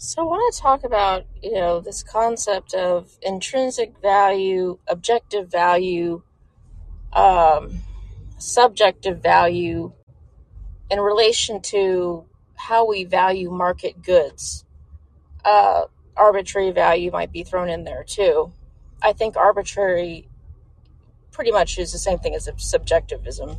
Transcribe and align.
So 0.00 0.22
I 0.22 0.24
want 0.26 0.54
to 0.54 0.60
talk 0.60 0.84
about, 0.84 1.26
you 1.42 1.54
know, 1.54 1.80
this 1.80 2.04
concept 2.04 2.72
of 2.72 3.18
intrinsic 3.20 4.00
value, 4.00 4.78
objective 4.86 5.50
value, 5.50 6.22
um, 7.12 7.80
subjective 8.38 9.20
value 9.20 9.92
in 10.88 11.00
relation 11.00 11.60
to 11.62 12.26
how 12.54 12.86
we 12.86 13.02
value 13.02 13.50
market 13.50 14.00
goods. 14.00 14.64
Uh, 15.44 15.86
arbitrary 16.16 16.70
value 16.70 17.10
might 17.10 17.32
be 17.32 17.42
thrown 17.42 17.68
in 17.68 17.82
there 17.82 18.04
too. 18.04 18.52
I 19.02 19.12
think 19.12 19.36
arbitrary 19.36 20.28
pretty 21.32 21.50
much 21.50 21.76
is 21.76 21.90
the 21.90 21.98
same 21.98 22.20
thing 22.20 22.36
as 22.36 22.48
subjectivism. 22.58 23.56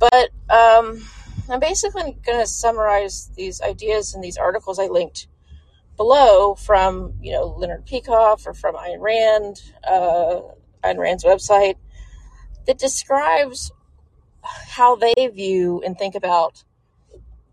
But 0.00 0.30
um, 0.50 1.02
I'm 1.50 1.60
basically 1.60 2.16
going 2.24 2.40
to 2.40 2.46
summarize 2.46 3.30
these 3.36 3.60
ideas 3.60 4.14
in 4.14 4.20
these 4.20 4.36
articles 4.36 4.78
I 4.78 4.86
linked 4.86 5.28
below 5.96 6.54
from 6.54 7.14
you 7.20 7.32
know 7.32 7.54
Leonard 7.58 7.86
Peikoff 7.86 8.46
or 8.46 8.54
from 8.54 8.74
Ayn 8.76 9.00
Rand, 9.00 9.62
uh, 9.86 10.40
Ayn 10.84 10.98
Rand's 10.98 11.24
website 11.24 11.76
that 12.66 12.78
describes 12.78 13.72
how 14.42 14.96
they 14.96 15.14
view 15.34 15.82
and 15.84 15.98
think 15.98 16.14
about 16.14 16.64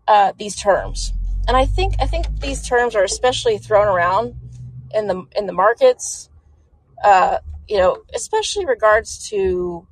uh, 0.08 0.32
these 0.38 0.56
terms. 0.56 1.12
And 1.48 1.56
I 1.56 1.66
think 1.66 1.94
I 2.00 2.06
think 2.06 2.40
these 2.40 2.66
terms 2.66 2.94
are 2.94 3.04
especially 3.04 3.58
thrown 3.58 3.88
around 3.88 4.34
in 4.94 5.06
the 5.06 5.26
in 5.36 5.46
the 5.46 5.52
markets, 5.52 6.30
uh, 7.04 7.38
you 7.68 7.78
know, 7.78 8.02
especially 8.14 8.66
regards 8.66 9.28
to 9.30 9.86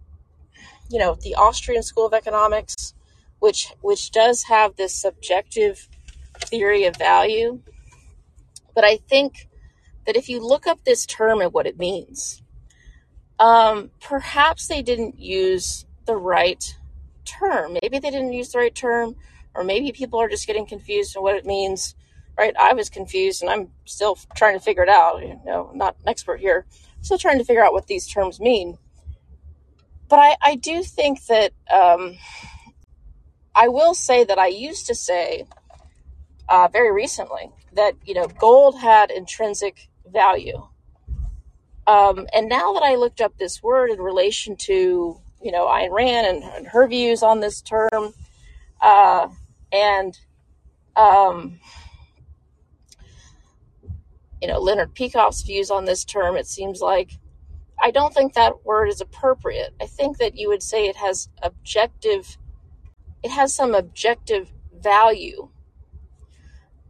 you 0.91 0.99
know 0.99 1.17
the 1.23 1.35
Austrian 1.35 1.83
School 1.83 2.07
of 2.07 2.15
Economics, 2.15 2.94
which 3.45 3.73
which 3.83 4.11
does 4.11 4.45
have 4.45 4.75
this 4.77 4.95
subjective 4.95 5.89
theory 6.51 6.85
of 6.85 6.97
value 6.97 7.61
but 8.75 8.85
I 8.85 8.97
think 8.97 9.49
that 10.07 10.17
if 10.17 10.29
you 10.29 10.45
look 10.45 10.67
up 10.67 10.85
this 10.85 11.07
term 11.07 11.41
and 11.41 11.53
what 11.53 11.67
it 11.67 11.79
means, 11.79 12.43
um, 13.39 13.91
perhaps 14.01 14.67
they 14.67 14.83
didn't 14.83 15.19
use 15.19 15.87
the 16.07 16.17
right 16.17 16.63
term. 17.25 17.79
Maybe 17.83 17.99
they 17.99 18.11
didn't 18.11 18.33
use 18.33 18.51
the 18.53 18.59
right 18.59 18.75
term, 18.75 19.17
or 19.55 19.65
maybe 19.65 19.93
people 19.93 20.21
are 20.21 20.29
just 20.29 20.47
getting 20.47 20.67
confused 20.67 21.17
on 21.17 21.23
what 21.23 21.37
it 21.37 21.47
means. 21.47 21.95
Right? 22.37 22.55
I 22.61 22.73
was 22.73 22.91
confused, 22.91 23.43
and 23.43 23.51
I'm 23.51 23.71
still 23.85 24.19
trying 24.35 24.59
to 24.59 24.65
figure 24.65 24.83
it 24.83 24.89
out. 24.89 25.23
You 25.23 25.39
know, 25.45 25.69
I'm 25.71 25.79
not 25.79 25.97
an 26.03 26.09
expert 26.09 26.41
here. 26.41 26.67
Still 27.01 27.19
trying 27.19 27.39
to 27.39 27.45
figure 27.45 27.65
out 27.65 27.73
what 27.73 27.87
these 27.87 28.09
terms 28.09 28.41
mean. 28.41 28.77
But 30.09 30.19
I, 30.19 30.37
I 30.43 30.55
do 30.57 30.83
think 30.83 31.25
that 31.27 31.53
um, 31.73 32.17
I 33.55 33.69
will 33.69 33.95
say 33.95 34.25
that 34.25 34.39
I 34.39 34.49
used 34.49 34.87
to 34.87 34.95
say 34.95 35.47
uh, 36.49 36.69
very 36.69 36.93
recently 36.93 37.51
that 37.73 37.95
you 38.05 38.15
know 38.15 38.27
gold 38.27 38.79
had 38.79 39.11
intrinsic 39.11 39.89
value. 40.07 40.67
Um, 41.87 42.27
and 42.35 42.49
now 42.49 42.73
that 42.73 42.83
I 42.83 42.95
looked 42.95 43.21
up 43.21 43.37
this 43.37 43.63
word 43.63 43.91
in 43.91 44.01
relation 44.01 44.57
to 44.57 45.21
you 45.43 45.53
know 45.53 45.67
Ayn 45.67 45.93
Rand 45.93 46.27
and, 46.27 46.45
and 46.45 46.67
her 46.69 46.87
views 46.87 47.23
on 47.23 47.41
this 47.41 47.61
term, 47.61 48.15
uh, 48.81 49.29
and 49.73 50.19
um, 50.97 51.61
you 54.41 54.49
know 54.49 54.59
Leonard 54.59 54.95
Peikoff's 54.95 55.43
views 55.43 55.71
on 55.71 55.85
this 55.85 56.05
term, 56.05 56.37
it 56.37 56.47
seems 56.47 56.81
like 56.81 57.13
I 57.83 57.91
don't 57.91 58.15
think 58.15 58.35
that 58.35 58.65
word 58.65 58.89
is 58.89 59.01
appropriate. 59.01 59.75
I 59.81 59.87
think 59.87 60.19
that 60.19 60.37
you 60.37 60.49
would 60.49 60.63
say 60.63 60.87
it 60.87 60.97
has 60.97 61.29
objective, 61.43 62.39
it 63.25 63.31
has 63.31 63.55
some 63.55 63.75
objective 63.75 64.53
value 64.79 65.49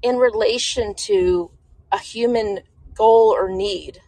in 0.02 0.16
relation 0.16 0.92
to 0.94 1.50
a 1.92 1.98
human 1.98 2.58
goal 2.92 3.32
or 3.32 3.48
need. 3.48 4.00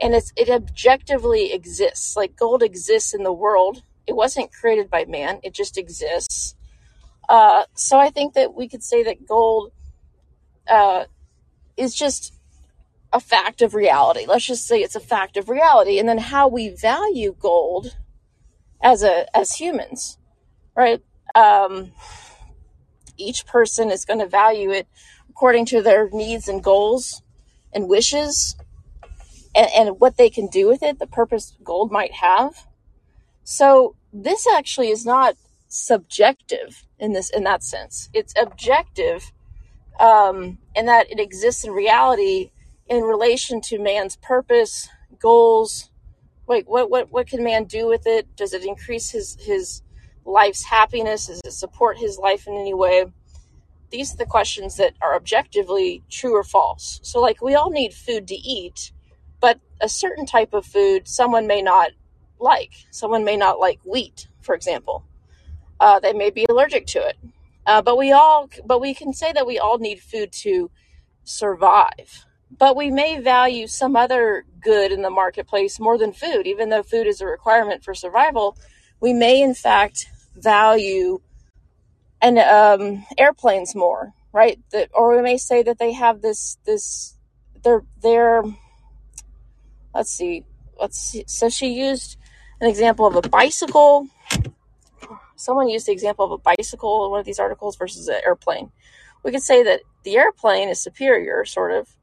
And 0.00 0.14
it's 0.14 0.32
it 0.34 0.48
objectively 0.48 1.52
exists. 1.52 2.16
Like 2.16 2.36
gold 2.36 2.62
exists 2.62 3.12
in 3.12 3.22
the 3.22 3.32
world. 3.32 3.82
It 4.06 4.16
wasn't 4.16 4.50
created 4.50 4.90
by 4.90 5.04
man. 5.04 5.40
It 5.42 5.52
just 5.52 5.76
exists. 5.76 6.56
Uh, 7.28 7.64
so 7.74 7.98
i 7.98 8.10
think 8.10 8.34
that 8.34 8.52
we 8.52 8.68
could 8.68 8.82
say 8.82 9.04
that 9.04 9.26
gold 9.26 9.70
uh, 10.68 11.04
is 11.76 11.94
just 11.94 12.34
a 13.12 13.20
fact 13.20 13.62
of 13.62 13.74
reality. 13.74 14.24
Let's 14.26 14.46
just 14.46 14.66
say 14.66 14.80
it's 14.80 14.96
a 14.96 15.00
fact 15.00 15.36
of 15.36 15.48
reality. 15.48 15.98
And 15.98 16.08
then 16.08 16.18
how 16.18 16.48
we 16.48 16.70
value 16.70 17.36
gold 17.38 17.96
as 18.82 19.02
a 19.02 19.36
as 19.36 19.54
humans 19.54 20.18
right 20.74 21.00
um, 21.34 21.92
each 23.16 23.46
person 23.46 23.90
is 23.90 24.04
going 24.04 24.20
to 24.20 24.26
value 24.26 24.70
it 24.70 24.86
according 25.28 25.66
to 25.66 25.82
their 25.82 26.08
needs 26.10 26.48
and 26.48 26.62
goals 26.62 27.22
and 27.72 27.88
wishes 27.88 28.56
and, 29.54 29.68
and 29.76 30.00
what 30.00 30.16
they 30.16 30.30
can 30.30 30.46
do 30.46 30.68
with 30.68 30.82
it, 30.82 30.98
the 30.98 31.06
purpose 31.06 31.56
gold 31.62 31.90
might 31.90 32.12
have. 32.12 32.66
So 33.44 33.96
this 34.12 34.46
actually 34.46 34.90
is 34.90 35.04
not 35.04 35.36
subjective 35.68 36.84
in 36.98 37.12
this 37.12 37.30
in 37.30 37.44
that 37.44 37.62
sense. 37.62 38.08
It's 38.12 38.34
objective 38.40 39.32
um, 39.98 40.58
in 40.74 40.86
that 40.86 41.10
it 41.10 41.18
exists 41.18 41.64
in 41.64 41.72
reality 41.72 42.50
in 42.86 43.02
relation 43.02 43.60
to 43.62 43.78
man's 43.78 44.16
purpose, 44.16 44.88
goals. 45.18 45.90
Wait, 46.46 46.68
what 46.68 46.90
what 46.90 47.10
what 47.10 47.26
can 47.26 47.42
man 47.42 47.64
do 47.64 47.88
with 47.88 48.06
it? 48.06 48.36
Does 48.36 48.52
it 48.52 48.64
increase 48.64 49.10
his 49.10 49.36
his 49.40 49.82
life's 50.24 50.64
happiness? 50.64 51.26
Does 51.26 51.40
it 51.44 51.52
support 51.52 51.98
his 51.98 52.18
life 52.18 52.46
in 52.46 52.54
any 52.54 52.74
way? 52.74 53.06
these 53.92 54.12
are 54.12 54.16
the 54.16 54.26
questions 54.26 54.76
that 54.78 54.94
are 55.00 55.14
objectively 55.14 56.02
true 56.10 56.34
or 56.34 56.42
false. 56.42 56.98
So, 57.04 57.20
like, 57.20 57.40
we 57.40 57.54
all 57.54 57.70
need 57.70 57.92
food 57.92 58.26
to 58.28 58.34
eat, 58.34 58.90
but 59.38 59.60
a 59.80 59.88
certain 59.88 60.26
type 60.26 60.54
of 60.54 60.66
food 60.66 61.06
someone 61.06 61.46
may 61.46 61.62
not 61.62 61.90
like. 62.40 62.72
Someone 62.90 63.22
may 63.22 63.36
not 63.36 63.60
like 63.60 63.78
wheat, 63.84 64.28
for 64.40 64.54
example. 64.54 65.04
Uh, 65.78 66.00
they 66.00 66.14
may 66.14 66.30
be 66.30 66.46
allergic 66.48 66.86
to 66.86 67.06
it. 67.06 67.16
Uh, 67.66 67.82
but 67.82 67.96
we 67.96 68.10
all, 68.10 68.48
but 68.64 68.80
we 68.80 68.94
can 68.94 69.12
say 69.12 69.32
that 69.32 69.46
we 69.46 69.58
all 69.58 69.78
need 69.78 70.00
food 70.00 70.32
to 70.32 70.70
survive. 71.22 72.24
But 72.58 72.76
we 72.76 72.90
may 72.90 73.20
value 73.20 73.66
some 73.66 73.94
other 73.94 74.44
good 74.60 74.90
in 74.90 75.02
the 75.02 75.10
marketplace 75.10 75.78
more 75.78 75.98
than 75.98 76.12
food, 76.12 76.46
even 76.46 76.70
though 76.70 76.82
food 76.82 77.06
is 77.06 77.20
a 77.20 77.26
requirement 77.26 77.84
for 77.84 77.94
survival. 77.94 78.56
We 79.00 79.12
may, 79.12 79.40
in 79.42 79.54
fact, 79.54 80.08
value 80.36 81.20
and 82.20 82.38
um, 82.38 83.04
airplanes 83.18 83.74
more, 83.74 84.12
right? 84.32 84.60
That, 84.70 84.90
or 84.94 85.16
we 85.16 85.22
may 85.22 85.36
say 85.36 85.62
that 85.62 85.78
they 85.78 85.92
have 85.92 86.22
this 86.22 86.58
this 86.64 87.16
they're 87.62 87.84
they're 88.00 88.42
let's 89.94 90.10
see 90.10 90.44
let's 90.78 90.98
see. 90.98 91.24
So 91.26 91.48
she 91.48 91.68
used 91.68 92.16
an 92.60 92.68
example 92.68 93.06
of 93.06 93.16
a 93.16 93.28
bicycle. 93.28 94.08
Someone 95.36 95.68
used 95.68 95.86
the 95.86 95.92
example 95.92 96.24
of 96.24 96.30
a 96.32 96.38
bicycle 96.38 97.04
in 97.04 97.10
one 97.10 97.20
of 97.20 97.26
these 97.26 97.40
articles 97.40 97.76
versus 97.76 98.08
an 98.08 98.20
airplane. 98.24 98.70
We 99.24 99.32
could 99.32 99.42
say 99.42 99.62
that 99.62 99.80
the 100.04 100.16
airplane 100.16 100.68
is 100.68 100.80
superior, 100.80 101.44
sort 101.44 101.72
of, 101.72 101.96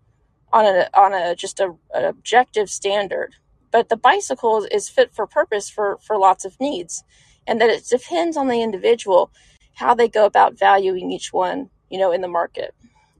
on 0.52 0.66
a 0.66 0.90
on 0.94 1.14
a 1.14 1.36
just 1.36 1.60
a, 1.60 1.76
an 1.94 2.06
objective 2.06 2.70
standard, 2.70 3.36
but 3.72 3.90
the 3.90 3.98
bicycle 3.98 4.66
is 4.70 4.90
fit 4.90 5.14
for 5.14 5.28
purpose 5.28 5.70
for 5.70 5.98
for 6.02 6.18
lots 6.18 6.46
of 6.46 6.60
needs, 6.60 7.04
and 7.50 7.60
that 7.60 7.70
it 7.72 7.84
depends 7.90 8.38
on 8.38 8.48
the 8.48 8.62
individual 8.62 9.32
how 9.74 9.96
they 9.96 10.08
go 10.08 10.26
about 10.26 10.58
valuing 10.58 11.12
each 11.12 11.34
one, 11.34 11.70
you 11.90 11.98
know, 11.98 12.12
in 12.12 12.22
the 12.22 12.28
market. 12.28 12.76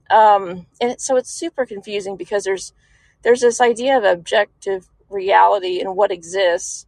Um, 0.08 0.66
and 0.80 1.00
so 1.00 1.16
it's 1.16 1.30
super 1.30 1.66
confusing 1.66 2.16
because 2.16 2.44
there's 2.44 2.72
there's 3.22 3.40
this 3.40 3.60
idea 3.60 3.98
of 3.98 4.04
objective 4.04 4.88
reality 5.10 5.80
and 5.80 5.96
what 5.96 6.12
exists, 6.12 6.86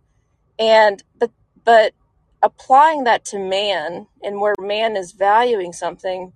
and 0.59 1.03
but 1.19 1.33
but 1.65 1.95
applying 2.43 3.05
that 3.05 3.25
to 3.25 3.39
man 3.39 4.07
and 4.23 4.41
where 4.41 4.55
man 4.61 4.97
is 4.97 5.13
valuing 5.13 5.73
something, 5.73 6.33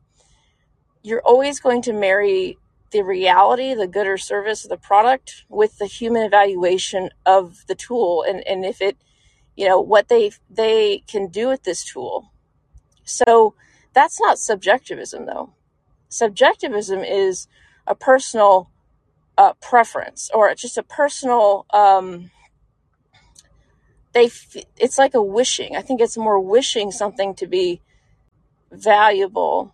you're 1.02 1.22
always 1.22 1.60
going 1.60 1.82
to 1.82 1.92
marry 1.92 2.58
the 2.90 3.02
reality, 3.02 3.74
the 3.74 3.86
good 3.86 4.06
or 4.06 4.18
service 4.18 4.64
of 4.64 4.70
the 4.70 4.76
product 4.76 5.44
with 5.48 5.78
the 5.78 5.86
human 5.86 6.22
evaluation 6.22 7.10
of 7.24 7.64
the 7.66 7.74
tool 7.74 8.24
and, 8.26 8.46
and 8.46 8.64
if 8.64 8.80
it, 8.80 8.96
you 9.56 9.66
know, 9.66 9.80
what 9.80 10.08
they 10.08 10.32
they 10.50 11.02
can 11.06 11.28
do 11.28 11.48
with 11.48 11.64
this 11.64 11.84
tool. 11.84 12.30
So 13.04 13.54
that's 13.94 14.20
not 14.20 14.38
subjectivism, 14.38 15.26
though. 15.26 15.54
Subjectivism 16.08 17.00
is 17.00 17.48
a 17.86 17.94
personal 17.94 18.70
uh, 19.38 19.54
preference 19.54 20.30
or 20.32 20.54
just 20.54 20.78
a 20.78 20.82
personal. 20.82 21.66
Um, 21.70 22.30
they 24.12 24.30
it's 24.76 24.98
like 24.98 25.14
a 25.14 25.22
wishing. 25.22 25.76
I 25.76 25.82
think 25.82 26.00
it's 26.00 26.16
more 26.16 26.40
wishing 26.40 26.90
something 26.90 27.34
to 27.36 27.46
be 27.46 27.80
valuable. 28.70 29.72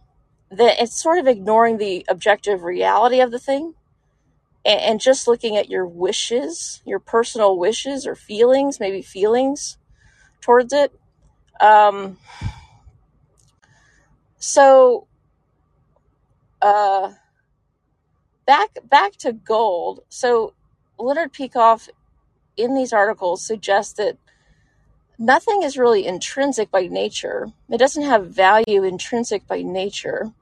That 0.50 0.80
it's 0.80 1.00
sort 1.00 1.18
of 1.18 1.26
ignoring 1.26 1.78
the 1.78 2.04
objective 2.08 2.62
reality 2.62 3.20
of 3.20 3.30
the 3.30 3.38
thing 3.38 3.74
and, 4.64 4.80
and 4.80 5.00
just 5.00 5.26
looking 5.26 5.56
at 5.56 5.70
your 5.70 5.86
wishes, 5.86 6.82
your 6.84 6.98
personal 6.98 7.58
wishes 7.58 8.06
or 8.06 8.14
feelings, 8.14 8.80
maybe 8.80 9.02
feelings 9.02 9.78
towards 10.40 10.72
it. 10.72 10.92
Um, 11.60 12.18
so, 14.38 15.06
uh, 16.60 17.12
back 18.46 18.70
back 18.84 19.16
to 19.16 19.32
gold. 19.32 20.00
So 20.08 20.54
Leonard 20.98 21.32
Peikoff 21.32 21.88
in 22.56 22.74
these 22.74 22.92
articles 22.92 23.44
suggests 23.44 23.94
that 23.94 24.16
nothing 25.18 25.62
is 25.62 25.78
really 25.78 26.06
intrinsic 26.06 26.70
by 26.70 26.86
nature. 26.86 27.52
It 27.70 27.78
doesn't 27.78 28.02
have 28.02 28.26
value 28.26 28.82
intrinsic 28.84 29.46
by 29.46 29.62
nature. 29.62 30.32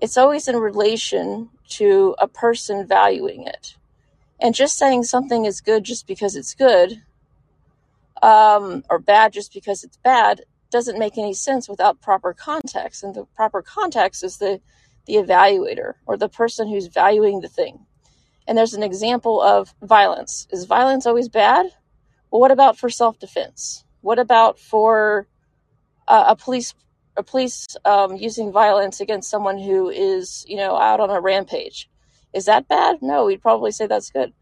It's 0.00 0.16
always 0.16 0.48
in 0.48 0.56
relation 0.56 1.50
to 1.68 2.14
a 2.18 2.28
person 2.28 2.86
valuing 2.86 3.46
it. 3.46 3.76
And 4.40 4.54
just 4.54 4.76
saying 4.76 5.04
something 5.04 5.44
is 5.44 5.60
good 5.60 5.84
just 5.84 6.06
because 6.06 6.36
it's 6.36 6.54
good, 6.54 7.02
um, 8.22 8.84
or 8.90 8.98
bad 8.98 9.32
just 9.32 9.52
because 9.52 9.84
it's 9.84 9.96
bad, 9.98 10.42
doesn't 10.70 10.98
make 10.98 11.16
any 11.16 11.34
sense 11.34 11.68
without 11.68 12.00
proper 12.00 12.32
context. 12.32 13.02
And 13.02 13.14
the 13.14 13.24
proper 13.36 13.62
context 13.62 14.24
is 14.24 14.38
the 14.38 14.60
the 15.06 15.14
evaluator 15.14 15.94
or 16.06 16.16
the 16.16 16.28
person 16.28 16.68
who's 16.68 16.86
valuing 16.86 17.40
the 17.40 17.48
thing. 17.48 17.86
And 18.46 18.56
there's 18.56 18.74
an 18.74 18.82
example 18.82 19.40
of 19.40 19.74
violence. 19.82 20.46
Is 20.50 20.64
violence 20.64 21.06
always 21.06 21.28
bad? 21.28 21.66
Well, 22.30 22.40
what 22.40 22.50
about 22.50 22.78
for 22.78 22.90
self 22.90 23.18
defense? 23.18 23.84
What 24.00 24.18
about 24.18 24.58
for 24.58 25.26
uh, 26.08 26.24
a 26.28 26.36
police 26.36 26.74
a 27.16 27.22
police 27.22 27.66
um, 27.84 28.16
using 28.16 28.52
violence 28.52 29.00
against 29.00 29.30
someone 29.30 29.58
who 29.58 29.88
is 29.88 30.44
you 30.48 30.56
know 30.56 30.76
out 30.76 31.00
on 31.00 31.10
a 31.10 31.20
rampage? 31.20 31.88
Is 32.32 32.46
that 32.46 32.68
bad? 32.68 33.02
No, 33.02 33.26
we'd 33.26 33.42
probably 33.42 33.70
say 33.70 33.86
that's 33.86 34.10
good. 34.10 34.32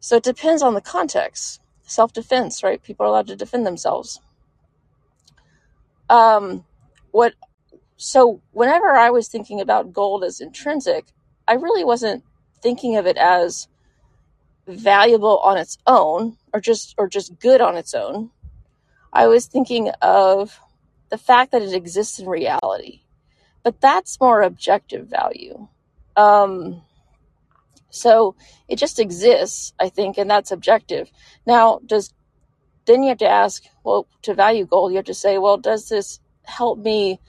So 0.00 0.16
it 0.16 0.22
depends 0.22 0.62
on 0.62 0.74
the 0.74 0.80
context. 0.80 1.60
Self 1.82 2.12
defense, 2.12 2.62
right? 2.62 2.82
People 2.82 3.06
are 3.06 3.08
allowed 3.08 3.28
to 3.28 3.36
defend 3.36 3.66
themselves. 3.66 4.20
Um, 6.08 6.64
what? 7.10 7.34
So 7.96 8.40
whenever 8.52 8.90
I 8.90 9.10
was 9.10 9.28
thinking 9.28 9.60
about 9.60 9.92
gold 9.92 10.22
as 10.22 10.40
intrinsic, 10.40 11.06
I 11.48 11.54
really 11.54 11.84
wasn't 11.84 12.24
thinking 12.62 12.96
of 12.96 13.06
it 13.06 13.16
as 13.16 13.68
valuable 14.66 15.38
on 15.38 15.56
its 15.56 15.78
own 15.86 16.36
or 16.52 16.60
just 16.60 16.94
or 16.98 17.08
just 17.08 17.38
good 17.40 17.60
on 17.60 17.76
its 17.76 17.94
own. 17.94 18.30
I 19.12 19.26
was 19.26 19.46
thinking 19.46 19.88
of 20.02 20.60
the 21.10 21.18
fact 21.18 21.52
that 21.52 21.62
it 21.62 21.74
exists 21.74 22.18
in 22.18 22.28
reality. 22.28 23.02
But 23.62 23.80
that's 23.80 24.20
more 24.20 24.42
objective 24.42 25.08
value. 25.08 25.68
Um, 26.16 26.82
so 27.90 28.36
it 28.68 28.76
just 28.76 28.98
exists, 28.98 29.72
I 29.78 29.88
think, 29.88 30.18
and 30.18 30.30
that's 30.30 30.50
objective. 30.50 31.10
Now, 31.46 31.80
does 31.84 32.12
then 32.86 33.02
you 33.02 33.10
have 33.10 33.18
to 33.18 33.28
ask, 33.28 33.64
well, 33.84 34.06
to 34.22 34.34
value 34.34 34.64
gold, 34.64 34.92
you 34.92 34.96
have 34.96 35.04
to 35.06 35.14
say, 35.14 35.38
well, 35.38 35.58
does 35.58 35.88
this 35.88 36.20
help 36.44 36.78
me 36.78 37.20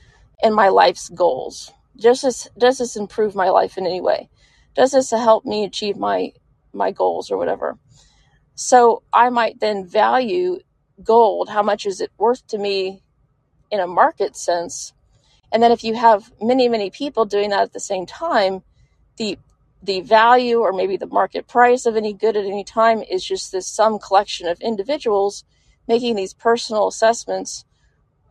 in 0.42 0.54
my 0.54 0.70
life's 0.70 1.10
goals? 1.10 1.72
Does 1.98 2.22
this 2.22 2.48
does 2.58 2.78
this 2.78 2.96
improve 2.96 3.36
my 3.36 3.50
life 3.50 3.78
in 3.78 3.86
any 3.86 4.02
way? 4.02 4.30
Does 4.74 4.92
this 4.92 5.12
help 5.12 5.46
me 5.46 5.66
achieve 5.66 5.98
my 5.98 6.32
my 6.74 6.92
goals 6.92 7.30
or 7.30 7.38
whatever? 7.38 7.78
So 8.56 9.04
I 9.12 9.30
might 9.30 9.60
then 9.60 9.86
value 9.86 10.60
gold. 11.04 11.50
How 11.50 11.64
much 11.64 11.86
is 11.86 12.02
it 12.02 12.12
worth 12.18 12.46
to 12.48 12.58
me 12.58 13.04
in 13.72 13.80
a 13.80 13.88
market 13.88 14.36
sense? 14.36 14.94
And 15.52 15.62
then 15.64 15.72
if 15.72 15.84
you 15.84 15.96
have 15.96 16.32
many, 16.42 16.70
many 16.70 16.90
people 16.90 17.26
doing 17.26 17.50
that 17.50 17.62
at 17.62 17.74
the 17.74 17.80
same 17.80 18.06
time, 18.06 18.64
the 19.18 19.38
the 19.82 20.02
value 20.02 20.60
or 20.60 20.74
maybe 20.74 20.98
the 20.98 21.08
market 21.08 21.48
price 21.48 21.86
of 21.86 21.96
any 21.96 22.12
good 22.12 22.36
at 22.36 22.46
any 22.46 22.66
time 22.66 23.02
is 23.02 23.24
just 23.24 23.54
this 23.54 23.66
some 23.66 23.98
collection 23.98 24.46
of 24.46 24.60
individuals 24.60 25.46
making 25.88 26.18
these 26.18 26.34
personal 26.34 26.90
assessments 26.90 27.64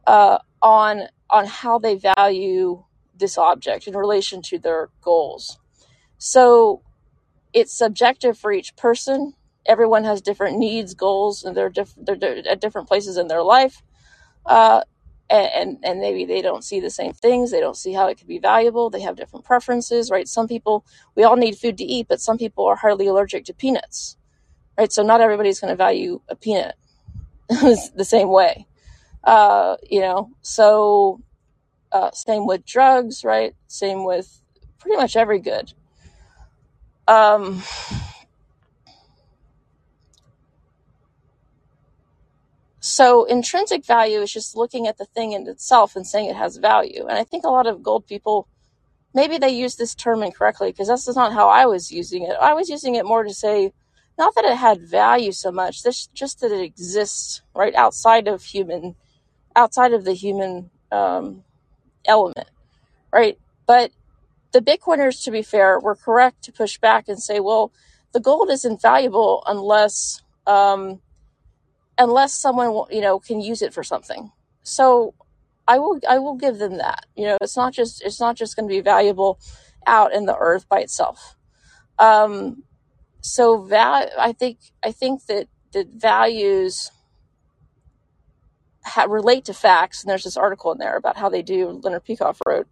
uh, 0.07 0.39
on 0.61 1.09
on 1.31 1.47
how 1.47 1.79
they 1.79 1.95
value 1.95 2.85
this 3.17 3.39
object 3.39 3.87
in 3.87 3.97
relation 3.97 4.43
to 4.43 4.59
their 4.59 4.89
goals. 5.03 5.59
So 6.19 6.83
it's 7.53 7.73
subjective 7.73 8.39
for 8.39 8.53
each 8.53 8.77
person. 8.77 9.35
Everyone 9.67 10.05
has 10.05 10.23
different 10.23 10.59
needs, 10.59 10.95
goals, 10.95 11.45
and 11.45 11.57
they're, 11.57 11.69
diff- 11.69 11.95
they're 11.97 12.49
at 12.49 12.61
different 12.61 12.89
places 12.89 13.17
in 13.17 13.29
their 13.29 13.43
life. 13.43 13.83
Uh, 14.47 14.83
and, 15.31 15.79
and 15.83 16.01
maybe 16.01 16.25
they 16.25 16.43
don't 16.43 16.65
see 16.65 16.81
the 16.81 16.91
same 16.91 17.13
things. 17.13 17.51
They 17.51 17.61
don't 17.61 17.77
see 17.77 17.93
how 17.93 18.09
it 18.09 18.19
could 18.19 18.27
be 18.27 18.39
valuable. 18.39 18.91
They 18.91 19.01
have 19.03 19.17
different 19.17 19.45
preferences, 19.45 20.11
right? 20.11 20.27
Some 20.29 20.49
people, 20.49 20.85
we 21.15 21.25
all 21.25 21.37
need 21.37 21.59
food 21.59 21.77
to 21.79 21.85
eat, 21.85 22.07
but 22.09 22.21
some 22.21 22.39
people 22.39 22.67
are 22.67 22.77
hardly 22.77 23.07
allergic 23.07 23.45
to 23.47 23.55
peanuts, 23.55 24.17
right? 24.79 24.93
So 24.93 25.03
not 25.03 25.21
everybody's 25.21 25.61
going 25.61 25.73
to 25.73 25.77
value 25.77 26.21
a 26.29 26.37
peanut 26.37 26.77
the 27.49 28.05
same 28.05 28.31
way, 28.31 28.67
uh, 29.25 29.77
you 29.89 30.01
know. 30.01 30.31
So 30.43 31.21
uh, 31.93 32.11
same 32.13 32.47
with 32.47 32.65
drugs, 32.65 33.25
right? 33.25 33.55
Same 33.67 34.05
with 34.05 34.41
pretty 34.79 34.97
much 34.97 35.17
every 35.17 35.41
good. 35.41 35.73
Um, 37.07 37.63
so 42.89 43.25
intrinsic 43.25 43.85
value 43.85 44.21
is 44.21 44.33
just 44.33 44.57
looking 44.57 44.87
at 44.87 44.99
the 44.99 45.05
thing 45.05 45.33
in 45.33 45.47
itself 45.47 45.97
and 45.97 46.07
saying 46.07 46.29
it 46.29 46.37
has 46.37 46.57
value. 46.57 47.07
And 47.07 47.19
I 47.19 47.25
think 47.25 47.45
a 47.45 47.51
lot 47.51 47.67
of 47.67 47.83
gold 47.83 48.07
people 48.07 48.49
maybe 49.15 49.39
they 49.39 49.51
use 49.51 49.77
this 49.77 49.95
term 49.95 50.23
incorrectly 50.23 50.71
because 50.71 50.89
that's 50.89 51.09
not 51.17 51.33
how 51.33 51.49
I 51.49 51.67
was 51.67 51.91
using 51.91 52.25
it. 52.25 52.37
I 52.41 52.55
was 52.55 52.69
using 52.69 52.95
it 52.95 53.05
more 53.05 53.25
to 53.25 53.35
say 53.35 53.73
not 54.19 54.35
that 54.35 54.45
it 54.45 54.57
had 54.57 54.81
value 54.83 55.33
so 55.33 55.53
much, 55.53 55.83
this 55.83 56.09
just 56.09 56.41
that 56.41 56.53
it 56.53 56.63
exists 56.63 57.43
right 57.55 57.75
outside 57.75 58.27
of 58.27 58.43
human, 58.43 58.97
outside 59.55 59.93
of 59.93 60.05
the 60.05 60.13
human 60.13 60.71
um, 60.91 61.45
element, 62.05 62.49
right? 63.13 63.39
But 63.67 63.93
the 64.53 64.61
Bitcoiners, 64.61 65.23
to 65.25 65.31
be 65.31 65.43
fair, 65.43 65.79
were 65.79 65.95
correct 65.95 66.43
to 66.45 66.53
push 66.53 66.79
back 66.79 67.09
and 67.09 67.23
say, 67.23 67.39
well, 67.39 67.71
the 68.13 68.21
gold 68.21 68.51
is 68.51 68.65
invaluable 68.65 69.45
unless 69.47 70.23
um, 70.47 71.01
unless 71.99 72.33
someone 72.35 72.85
you 72.91 73.01
know 73.01 73.19
can 73.19 73.41
use 73.41 73.63
it 73.63 73.75
for 73.75 73.83
something. 73.83 74.33
So 74.63 75.15
I 75.67 75.79
will 75.79 76.01
I 76.09 76.19
will 76.19 76.37
give 76.37 76.59
them 76.59 76.79
that. 76.79 77.07
You 77.17 77.27
know, 77.27 77.39
it's 77.41 77.57
not 77.57 77.73
just 77.73 78.03
it's 78.03 78.21
not 78.21 78.37
just 78.37 78.57
going 78.57 78.69
to 78.69 78.75
be 78.75 78.81
valuable 78.81 79.39
out 79.87 80.13
in 80.15 80.27
the 80.27 80.37
earth 80.37 80.69
by 80.69 80.81
itself. 80.81 81.37
Um, 81.99 82.63
so 83.21 83.63
val- 83.63 84.11
I 84.19 84.33
think 84.33 84.59
I 84.83 84.93
think 84.93 85.27
that 85.27 85.49
that 85.73 85.89
values 85.89 86.91
ha- 88.85 89.07
relate 89.09 89.45
to 89.47 89.55
facts, 89.55 90.03
and 90.03 90.11
there's 90.11 90.25
this 90.25 90.37
article 90.37 90.73
in 90.73 90.79
there 90.79 90.97
about 90.97 91.17
how 91.17 91.29
they 91.29 91.43
do. 91.43 91.81
Leonard 91.83 92.05
Peikoff 92.05 92.39
wrote, 92.47 92.69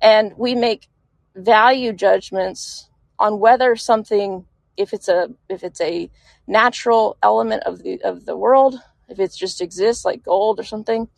and 0.00 0.32
we 0.36 0.54
make 0.54 0.88
value 1.34 1.92
judgments 1.92 2.88
on 3.18 3.38
whether 3.38 3.76
something, 3.76 4.44
if 4.76 4.92
it's 4.92 5.08
a 5.08 5.28
if 5.48 5.64
it's 5.64 5.80
a 5.80 6.10
natural 6.46 7.16
element 7.22 7.62
of 7.64 7.82
the 7.82 8.00
of 8.02 8.24
the 8.24 8.36
world, 8.36 8.80
if 9.08 9.18
it 9.18 9.32
just 9.36 9.60
exists 9.60 10.04
like 10.04 10.22
gold 10.22 10.60
or 10.60 10.64
something, 10.64 11.08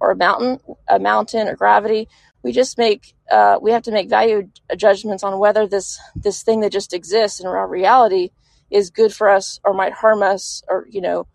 or 0.00 0.10
a 0.10 0.16
mountain, 0.16 0.58
a 0.88 0.98
mountain 0.98 1.48
or 1.48 1.56
gravity, 1.56 2.08
we 2.42 2.52
just 2.52 2.78
make 2.78 3.14
uh, 3.30 3.58
we 3.60 3.70
have 3.70 3.82
to 3.82 3.92
make 3.92 4.08
value 4.08 4.48
judgments 4.76 5.22
on 5.22 5.38
whether 5.38 5.66
this 5.66 5.98
this 6.16 6.42
thing 6.42 6.60
that 6.60 6.72
just 6.72 6.92
exists 6.92 7.40
in 7.40 7.46
our 7.46 7.68
reality 7.68 8.30
is 8.70 8.90
good 8.90 9.12
for 9.12 9.28
us 9.28 9.60
or 9.64 9.74
might 9.74 9.92
harm 9.92 10.22
us 10.22 10.62
or 10.68 10.86
you 10.90 11.00
know 11.00 11.26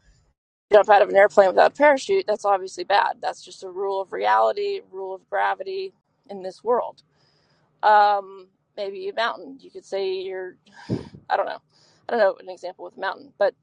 jump 0.72 0.90
out 0.90 1.02
of 1.02 1.10
an 1.10 1.16
airplane 1.16 1.48
without 1.48 1.72
a 1.72 1.74
parachute. 1.74 2.26
That's 2.28 2.46
obviously 2.46 2.84
bad. 2.84 3.18
That's 3.22 3.42
just 3.42 3.64
a 3.64 3.70
rule 3.70 4.02
of 4.02 4.12
reality 4.12 4.82
rule 4.92 5.16
of 5.16 5.30
gravity 5.30 5.94
in 6.30 6.44
this 6.44 6.64
world. 6.64 7.04
Um, 7.84 8.48
maybe 8.78 9.10
a 9.10 9.14
mountain. 9.16 9.58
You 9.62 9.72
could 9.72 9.86
say 9.86 10.14
you're 10.22 10.58
i 11.30 11.38
don't 11.38 11.48
know. 11.48 11.60
I 12.10 12.14
don't 12.14 12.20
know 12.20 12.38
an 12.42 12.50
example 12.50 12.86
with 12.86 12.98
a 12.98 13.02
mountain 13.02 13.34
but 13.40 13.56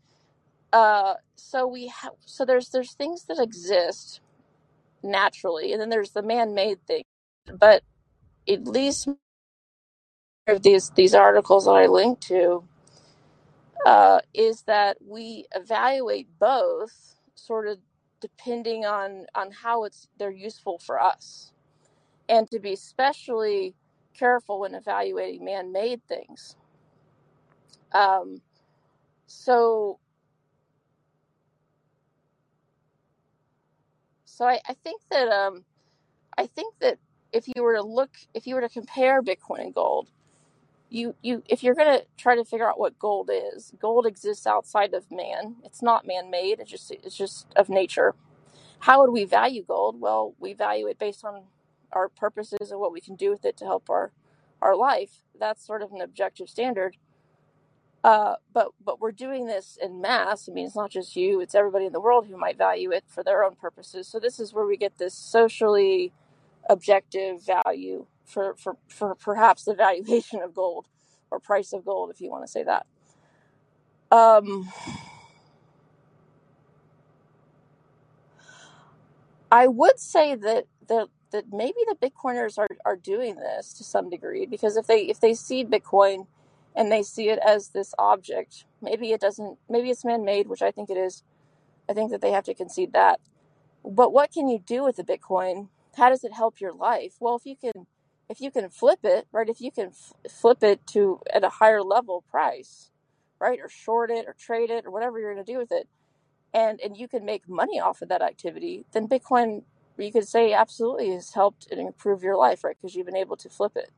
uh, 0.72 1.14
so 1.36 1.66
we 1.66 1.88
have 1.88 2.12
so 2.26 2.44
there's 2.44 2.70
there's 2.70 2.94
things 2.94 3.24
that 3.26 3.40
exist 3.40 4.20
naturally 5.02 5.72
and 5.72 5.80
then 5.82 5.90
there's 5.90 6.12
the 6.12 6.22
man-made 6.22 6.86
thing 6.86 7.04
but 7.58 7.82
at 8.48 8.64
least 8.66 9.08
these 10.62 10.90
these 10.90 11.14
articles 11.14 11.66
that 11.66 11.72
I 11.72 11.86
linked 11.86 12.22
to 12.28 12.64
uh, 13.86 14.20
is 14.34 14.62
that 14.64 14.98
we 15.06 15.46
evaluate 15.54 16.28
both 16.40 17.16
sort 17.36 17.68
of 17.68 17.78
depending 18.20 18.86
on 18.86 19.26
on 19.34 19.52
how 19.52 19.84
it's 19.84 20.08
they're 20.18 20.30
useful 20.32 20.78
for 20.78 21.00
us, 21.00 21.52
and 22.28 22.50
to 22.50 22.60
be 22.60 22.74
especially 22.74 23.74
careful 24.14 24.60
when 24.60 24.74
evaluating 24.74 25.44
man-made 25.44 26.02
things. 26.08 26.56
Um, 27.92 28.42
so 29.26 29.98
so 34.26 34.46
I, 34.46 34.60
I 34.68 34.74
think 34.84 35.02
that 35.10 35.28
um, 35.28 35.64
I 36.38 36.46
think 36.46 36.74
that 36.80 36.98
if 37.32 37.46
you 37.54 37.62
were 37.62 37.76
to 37.76 37.82
look 37.82 38.10
if 38.34 38.46
you 38.46 38.54
were 38.56 38.62
to 38.62 38.68
compare 38.70 39.22
Bitcoin 39.22 39.60
and 39.62 39.74
gold 39.74 40.08
you 40.90 41.14
you 41.22 41.42
if 41.48 41.62
you're 41.64 41.74
going 41.74 41.98
to 42.00 42.06
try 42.16 42.36
to 42.36 42.44
figure 42.44 42.68
out 42.68 42.78
what 42.80 42.98
gold 42.98 43.30
is 43.32 43.72
gold 43.80 44.06
exists 44.06 44.46
outside 44.46 44.94
of 44.94 45.10
man. 45.10 45.56
It's 45.64 45.82
not 45.82 46.06
man-made 46.06 46.60
it's 46.60 46.70
just 46.70 46.92
it's 46.92 47.16
just 47.16 47.48
of 47.56 47.68
nature. 47.68 48.14
How 48.80 49.00
would 49.02 49.12
we 49.12 49.24
value 49.24 49.64
gold? 49.66 50.00
Well 50.00 50.34
we 50.40 50.54
value 50.54 50.88
it 50.88 50.98
based 50.98 51.24
on 51.24 51.44
our 51.92 52.08
purposes 52.08 52.70
and 52.70 52.80
what 52.80 52.92
we 52.92 53.00
can 53.00 53.16
do 53.16 53.30
with 53.30 53.44
it 53.44 53.56
to 53.58 53.64
help 53.64 53.90
our 53.90 54.12
our 54.62 54.76
life. 54.76 55.24
That's 55.38 55.66
sort 55.66 55.82
of 55.82 55.92
an 55.92 56.00
objective 56.00 56.48
standard. 56.48 56.96
Uh, 58.04 58.36
but 58.52 58.68
but 58.84 59.00
we're 59.00 59.12
doing 59.12 59.46
this 59.46 59.78
in 59.82 60.00
mass. 60.00 60.48
I 60.48 60.52
mean, 60.52 60.66
it's 60.66 60.76
not 60.76 60.90
just 60.90 61.16
you; 61.16 61.40
it's 61.40 61.54
everybody 61.54 61.86
in 61.86 61.92
the 61.92 62.00
world 62.00 62.26
who 62.28 62.36
might 62.38 62.58
value 62.58 62.92
it 62.92 63.04
for 63.08 63.22
their 63.24 63.44
own 63.44 63.56
purposes. 63.56 64.08
So 64.08 64.20
this 64.20 64.40
is 64.40 64.52
where 64.54 64.66
we 64.66 64.76
get 64.76 64.98
this 64.98 65.14
socially 65.14 66.12
objective 66.70 67.44
value 67.44 68.06
for 68.24 68.54
for, 68.56 68.76
for 68.88 69.14
perhaps 69.14 69.64
the 69.64 69.74
valuation 69.76 70.42
of 70.42 70.54
gold 70.54 70.86
or 71.30 71.40
price 71.40 71.72
of 71.72 71.84
gold, 71.84 72.10
if 72.10 72.20
you 72.20 72.30
want 72.30 72.44
to 72.44 72.50
say 72.52 72.64
that. 72.64 72.86
Um, 74.10 74.70
I 79.50 79.66
would 79.66 79.98
say 79.98 80.34
that 80.34 80.66
that 80.88 81.08
that 81.34 81.52
maybe 81.52 81.80
the 81.88 81.96
Bitcoiners 81.96 82.58
are, 82.58 82.68
are 82.86 82.96
doing 82.96 83.36
this 83.36 83.74
to 83.74 83.84
some 83.84 84.10
degree 84.10 84.46
because 84.46 84.78
if 84.78 84.88
they 84.88 85.02
if 85.02 85.20
they 85.20 85.34
see 85.34 85.64
Bitcoin 85.66 86.28
and 86.76 86.92
they 86.92 87.04
see 87.04 87.30
it 87.30 87.40
as 87.46 87.70
this 87.70 87.94
object, 87.98 88.66
maybe 88.82 89.12
it 89.12 89.20
doesn't 89.22 89.58
maybe 89.70 89.90
it's 89.90 90.06
man 90.06 90.24
made, 90.24 90.48
which 90.48 90.62
I 90.62 90.72
think 90.72 90.90
it 90.90 90.98
is. 90.98 91.24
I 91.90 91.94
think 91.94 92.10
that 92.12 92.22
they 92.22 92.32
have 92.32 92.44
to 92.44 92.54
concede 92.54 92.94
that. 92.94 93.20
But 93.84 94.12
what 94.12 94.32
can 94.32 94.48
you 94.48 94.58
do 94.60 94.84
with 94.84 94.96
the 94.96 95.04
Bitcoin? 95.04 95.68
How 95.96 96.10
does 96.10 96.24
it 96.24 96.34
help 96.34 96.60
your 96.60 96.74
life? 96.74 97.14
Well, 97.20 97.36
if 97.36 97.46
you 97.46 97.56
can 97.56 97.86
if 98.30 98.40
you 98.40 98.50
can 98.52 98.70
flip 98.70 99.00
it, 99.04 99.28
right? 99.32 99.48
If 99.48 99.60
you 99.60 99.72
can 99.72 99.88
f- 99.88 100.14
flip 100.32 100.62
it 100.64 100.86
to 100.88 101.20
at 101.34 101.44
a 101.44 101.50
higher 101.50 101.82
level 101.82 102.24
price, 102.30 102.90
right? 103.40 103.60
Or 103.62 103.68
short 103.70 104.10
it 104.10 104.26
or 104.28 104.34
trade 104.38 104.70
it 104.70 104.86
or 104.86 104.92
whatever 104.92 105.20
you're 105.20 105.34
going 105.34 105.44
to 105.46 105.52
do 105.52 105.58
with 105.58 105.72
it 105.72 105.80
and 106.54 106.80
and 106.80 106.96
you 106.96 107.08
can 107.08 107.24
make 107.24 107.48
money 107.48 107.80
off 107.80 108.02
of 108.02 108.08
that 108.08 108.22
activity, 108.22 108.84
then 108.92 109.08
Bitcoin 109.08 109.62
you 109.98 110.12
could 110.12 110.28
say 110.28 110.52
absolutely 110.52 111.10
has 111.12 111.34
helped 111.34 111.68
and 111.70 111.80
improve 111.80 112.22
your 112.22 112.36
life, 112.36 112.64
right? 112.64 112.76
Because 112.80 112.96
you've 112.96 113.06
been 113.06 113.16
able 113.16 113.36
to 113.38 113.50
flip 113.50 113.72
it. 113.76 113.90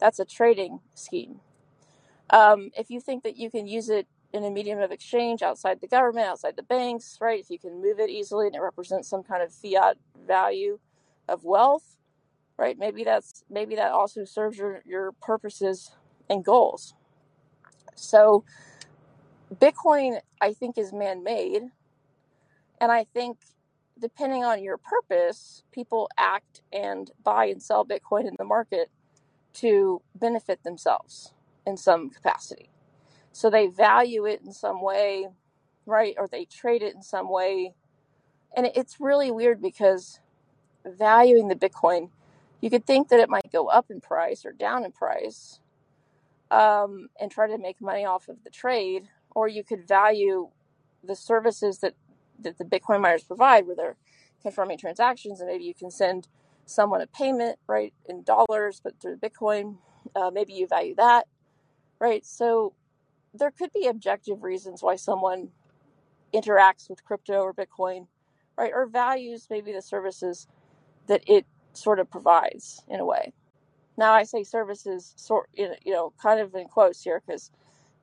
That's 0.00 0.20
a 0.20 0.24
trading 0.26 0.80
scheme. 0.94 1.40
Um, 2.30 2.70
if 2.76 2.90
you 2.90 3.00
think 3.00 3.22
that 3.24 3.36
you 3.36 3.50
can 3.50 3.66
use 3.66 3.88
it 3.88 4.06
in 4.32 4.44
a 4.44 4.50
medium 4.50 4.80
of 4.80 4.92
exchange 4.92 5.42
outside 5.42 5.80
the 5.80 5.88
government, 5.88 6.28
outside 6.28 6.56
the 6.56 6.62
banks, 6.64 7.18
right? 7.20 7.40
If 7.40 7.50
you 7.50 7.58
can 7.58 7.82
move 7.82 8.00
it 8.00 8.10
easily 8.10 8.46
and 8.46 8.56
it 8.56 8.60
represents 8.62 9.08
some 9.08 9.22
kind 9.22 9.42
of 9.42 9.52
fiat 9.52 9.96
value 10.26 10.80
of 11.28 11.44
wealth, 11.44 11.96
right? 12.58 12.78
Maybe 12.78 13.04
that's 13.04 13.44
maybe 13.50 13.76
that 13.76 13.92
also 13.92 14.24
serves 14.24 14.58
your 14.58 14.82
your 14.86 15.12
purposes 15.12 15.92
and 16.30 16.44
goals. 16.44 16.94
So 17.96 18.44
Bitcoin, 19.54 20.20
I 20.40 20.52
think, 20.54 20.78
is 20.78 20.92
man-made 20.92 21.64
and 22.80 22.92
I 22.92 23.04
think 23.04 23.38
depending 24.00 24.44
on 24.44 24.62
your 24.62 24.78
purpose, 24.78 25.62
people 25.72 26.08
act 26.18 26.62
and 26.72 27.10
buy 27.22 27.46
and 27.46 27.62
sell 27.62 27.84
Bitcoin 27.84 28.26
in 28.28 28.36
the 28.38 28.44
market 28.44 28.90
to 29.54 30.02
benefit 30.14 30.62
themselves 30.64 31.32
in 31.66 31.76
some 31.76 32.10
capacity. 32.10 32.70
So 33.32 33.50
they 33.50 33.66
value 33.66 34.26
it 34.26 34.42
in 34.44 34.52
some 34.52 34.82
way, 34.82 35.28
right? 35.86 36.14
Or 36.18 36.28
they 36.28 36.44
trade 36.44 36.82
it 36.82 36.94
in 36.94 37.02
some 37.02 37.30
way. 37.30 37.74
And 38.56 38.70
it's 38.74 39.00
really 39.00 39.30
weird 39.30 39.62
because 39.62 40.20
valuing 40.86 41.48
the 41.48 41.54
Bitcoin, 41.56 42.10
you 42.60 42.70
could 42.70 42.86
think 42.86 43.08
that 43.08 43.20
it 43.20 43.28
might 43.30 43.52
go 43.52 43.68
up 43.68 43.90
in 43.90 44.00
price 44.00 44.44
or 44.44 44.52
down 44.52 44.84
in 44.84 44.92
price 44.92 45.60
um, 46.50 47.08
and 47.20 47.30
try 47.30 47.48
to 47.48 47.58
make 47.58 47.80
money 47.80 48.04
off 48.04 48.28
of 48.28 48.44
the 48.44 48.50
trade, 48.50 49.08
or 49.34 49.48
you 49.48 49.64
could 49.64 49.86
value 49.86 50.48
the 51.02 51.16
services 51.16 51.78
that 51.80 51.94
that 52.44 52.58
the 52.58 52.64
Bitcoin 52.64 53.00
miners 53.00 53.24
provide, 53.24 53.66
where 53.66 53.76
they're 53.76 53.96
confirming 54.42 54.78
transactions, 54.78 55.40
and 55.40 55.48
maybe 55.48 55.64
you 55.64 55.74
can 55.74 55.90
send 55.90 56.28
someone 56.66 57.00
a 57.00 57.06
payment 57.06 57.58
right 57.66 57.92
in 58.06 58.22
dollars, 58.22 58.80
but 58.82 59.00
through 59.00 59.18
Bitcoin. 59.18 59.76
Uh, 60.14 60.30
maybe 60.30 60.52
you 60.52 60.66
value 60.66 60.94
that, 60.94 61.26
right? 61.98 62.24
So 62.24 62.74
there 63.32 63.50
could 63.50 63.72
be 63.72 63.86
objective 63.86 64.42
reasons 64.42 64.82
why 64.82 64.96
someone 64.96 65.48
interacts 66.34 66.88
with 66.88 67.04
crypto 67.04 67.40
or 67.40 67.54
Bitcoin, 67.54 68.06
right? 68.56 68.72
Or 68.74 68.86
values 68.86 69.46
maybe 69.50 69.72
the 69.72 69.82
services 69.82 70.46
that 71.06 71.22
it 71.26 71.46
sort 71.72 71.98
of 72.00 72.10
provides 72.10 72.82
in 72.88 73.00
a 73.00 73.04
way. 73.04 73.32
Now 73.96 74.12
I 74.12 74.24
say 74.24 74.44
services, 74.44 75.14
sort 75.16 75.48
you 75.54 75.70
know, 75.86 76.12
kind 76.20 76.40
of 76.40 76.54
in 76.54 76.66
quotes 76.66 77.02
here 77.02 77.22
because 77.24 77.50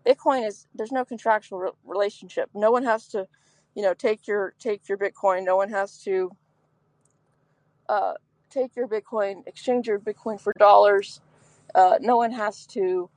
Bitcoin 0.06 0.48
is 0.48 0.68
there's 0.74 0.92
no 0.92 1.06
contractual 1.06 1.60
re- 1.60 1.72
relationship. 1.86 2.50
No 2.54 2.72
one 2.72 2.84
has 2.84 3.08
to 3.10 3.28
you 3.75 3.82
know 3.82 3.94
take 3.94 4.28
your 4.28 4.54
take 4.60 4.88
your 4.90 4.98
bitcoin. 4.98 5.46
No 5.46 5.56
one 5.56 5.70
has 5.70 5.98
to 6.04 6.32
uh, 7.90 8.13
take 8.50 8.75
your 8.75 8.88
bitcoin 8.88 9.48
exchange 9.48 9.88
your 9.88 10.00
bitcoin 10.00 10.40
for 10.40 10.54
dollars. 10.58 11.22
Uh, 11.75 11.98
no 12.01 12.18
one 12.18 12.32
has 12.32 12.66
to 12.68 13.10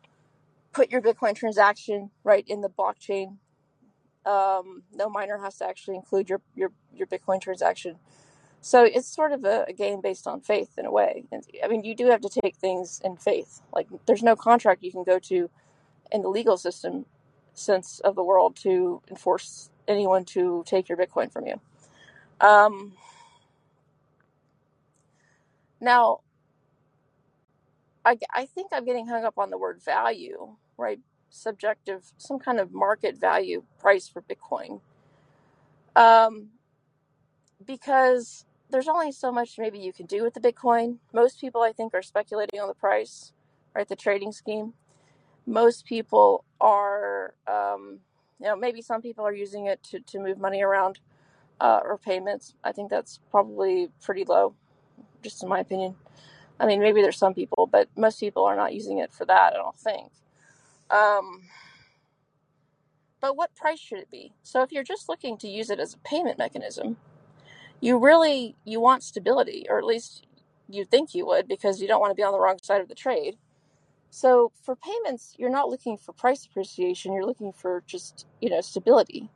put 0.72 0.90
your 0.90 1.02
bitcoin 1.02 1.34
transaction 1.34 2.10
right 2.24 2.44
in 2.48 2.60
the 2.60 2.68
blockchain. 2.70 3.38
Um, 4.26 4.82
no 4.92 5.10
miner 5.10 5.38
has 5.38 5.58
to 5.58 5.66
actually 5.66 5.96
include 5.96 6.28
your 6.28 6.40
your, 6.54 6.72
your 6.94 7.06
bitcoin 7.06 7.40
transaction. 7.40 7.96
So 8.60 8.84
it's 8.84 9.08
sort 9.08 9.32
of 9.32 9.44
a, 9.44 9.66
a 9.68 9.74
game 9.74 10.00
based 10.00 10.26
on 10.26 10.40
faith 10.40 10.78
in 10.78 10.86
a 10.86 10.90
way. 10.90 11.24
And, 11.32 11.44
i 11.62 11.68
mean 11.68 11.84
you 11.84 11.94
do 11.94 12.06
have 12.08 12.22
to 12.22 12.30
take 12.30 12.56
things 12.56 13.00
in 13.04 13.16
faith. 13.16 13.60
Like 13.74 13.88
there's 14.06 14.22
no 14.22 14.36
contract 14.36 14.82
you 14.82 14.92
can 14.92 15.04
go 15.04 15.18
to 15.20 15.50
in 16.12 16.22
the 16.22 16.28
legal 16.28 16.56
system 16.56 17.06
sense 17.54 18.00
of 18.00 18.14
the 18.14 18.24
world 18.24 18.56
to 18.56 19.02
enforce 19.10 19.70
anyone 19.88 20.24
to 20.26 20.64
take 20.66 20.88
your 20.88 20.98
Bitcoin 20.98 21.32
from 21.32 21.46
you. 21.46 21.60
Um, 22.40 22.94
now, 25.80 26.20
I, 28.04 28.18
I 28.34 28.46
think 28.46 28.70
I'm 28.72 28.84
getting 28.84 29.08
hung 29.08 29.24
up 29.24 29.38
on 29.38 29.50
the 29.50 29.58
word 29.58 29.82
value, 29.84 30.56
right? 30.78 31.00
Subjective, 31.30 32.12
some 32.18 32.38
kind 32.38 32.60
of 32.60 32.72
market 32.72 33.18
value 33.18 33.64
price 33.78 34.08
for 34.08 34.22
Bitcoin. 34.22 34.80
Um, 35.96 36.50
because 37.64 38.44
there's 38.70 38.88
only 38.88 39.12
so 39.12 39.32
much 39.32 39.56
maybe 39.58 39.78
you 39.78 39.92
can 39.92 40.06
do 40.06 40.22
with 40.22 40.34
the 40.34 40.40
Bitcoin. 40.40 40.98
Most 41.12 41.40
people, 41.40 41.62
I 41.62 41.72
think, 41.72 41.94
are 41.94 42.02
speculating 42.02 42.60
on 42.60 42.68
the 42.68 42.74
price, 42.74 43.32
right? 43.74 43.88
The 43.88 43.96
trading 43.96 44.32
scheme. 44.32 44.74
Most 45.46 45.86
people 45.86 46.44
are 46.60 47.34
um, 47.46 48.00
you 48.44 48.50
know, 48.50 48.56
maybe 48.56 48.82
some 48.82 49.00
people 49.00 49.24
are 49.26 49.32
using 49.32 49.66
it 49.66 49.82
to, 49.84 50.00
to 50.00 50.18
move 50.18 50.38
money 50.38 50.62
around 50.62 50.98
uh, 51.62 51.80
or 51.82 51.96
payments. 51.96 52.54
I 52.62 52.72
think 52.72 52.90
that's 52.90 53.18
probably 53.30 53.88
pretty 54.02 54.24
low, 54.24 54.54
just 55.22 55.42
in 55.42 55.48
my 55.48 55.60
opinion. 55.60 55.96
I 56.60 56.66
mean, 56.66 56.80
maybe 56.80 57.00
there's 57.00 57.16
some 57.16 57.32
people, 57.32 57.66
but 57.66 57.88
most 57.96 58.20
people 58.20 58.44
are 58.44 58.54
not 58.54 58.74
using 58.74 58.98
it 58.98 59.14
for 59.14 59.24
that, 59.24 59.54
I 59.54 59.56
don't 59.56 59.78
think. 59.78 60.12
Um, 60.90 61.44
but 63.22 63.34
what 63.34 63.56
price 63.56 63.80
should 63.80 63.98
it 63.98 64.10
be? 64.10 64.34
So 64.42 64.60
if 64.60 64.72
you're 64.72 64.84
just 64.84 65.08
looking 65.08 65.38
to 65.38 65.48
use 65.48 65.70
it 65.70 65.80
as 65.80 65.94
a 65.94 65.98
payment 65.98 66.36
mechanism, 66.36 66.98
you 67.80 67.98
really 67.98 68.56
you 68.66 68.78
want 68.78 69.02
stability, 69.02 69.64
or 69.70 69.78
at 69.78 69.86
least 69.86 70.26
you 70.68 70.84
think 70.84 71.14
you 71.14 71.24
would, 71.24 71.48
because 71.48 71.80
you 71.80 71.88
don't 71.88 72.00
want 72.00 72.10
to 72.10 72.14
be 72.14 72.22
on 72.22 72.32
the 72.32 72.40
wrong 72.40 72.58
side 72.62 72.82
of 72.82 72.88
the 72.88 72.94
trade. 72.94 73.38
So 74.14 74.52
for 74.62 74.76
payments, 74.76 75.34
you're 75.38 75.50
not 75.50 75.68
looking 75.70 75.96
for 75.98 76.12
price 76.12 76.46
appreciation, 76.46 77.12
you're 77.12 77.26
looking 77.26 77.52
for 77.52 77.82
just, 77.84 78.26
you 78.40 78.48
know, 78.48 78.60
stability. 78.60 79.28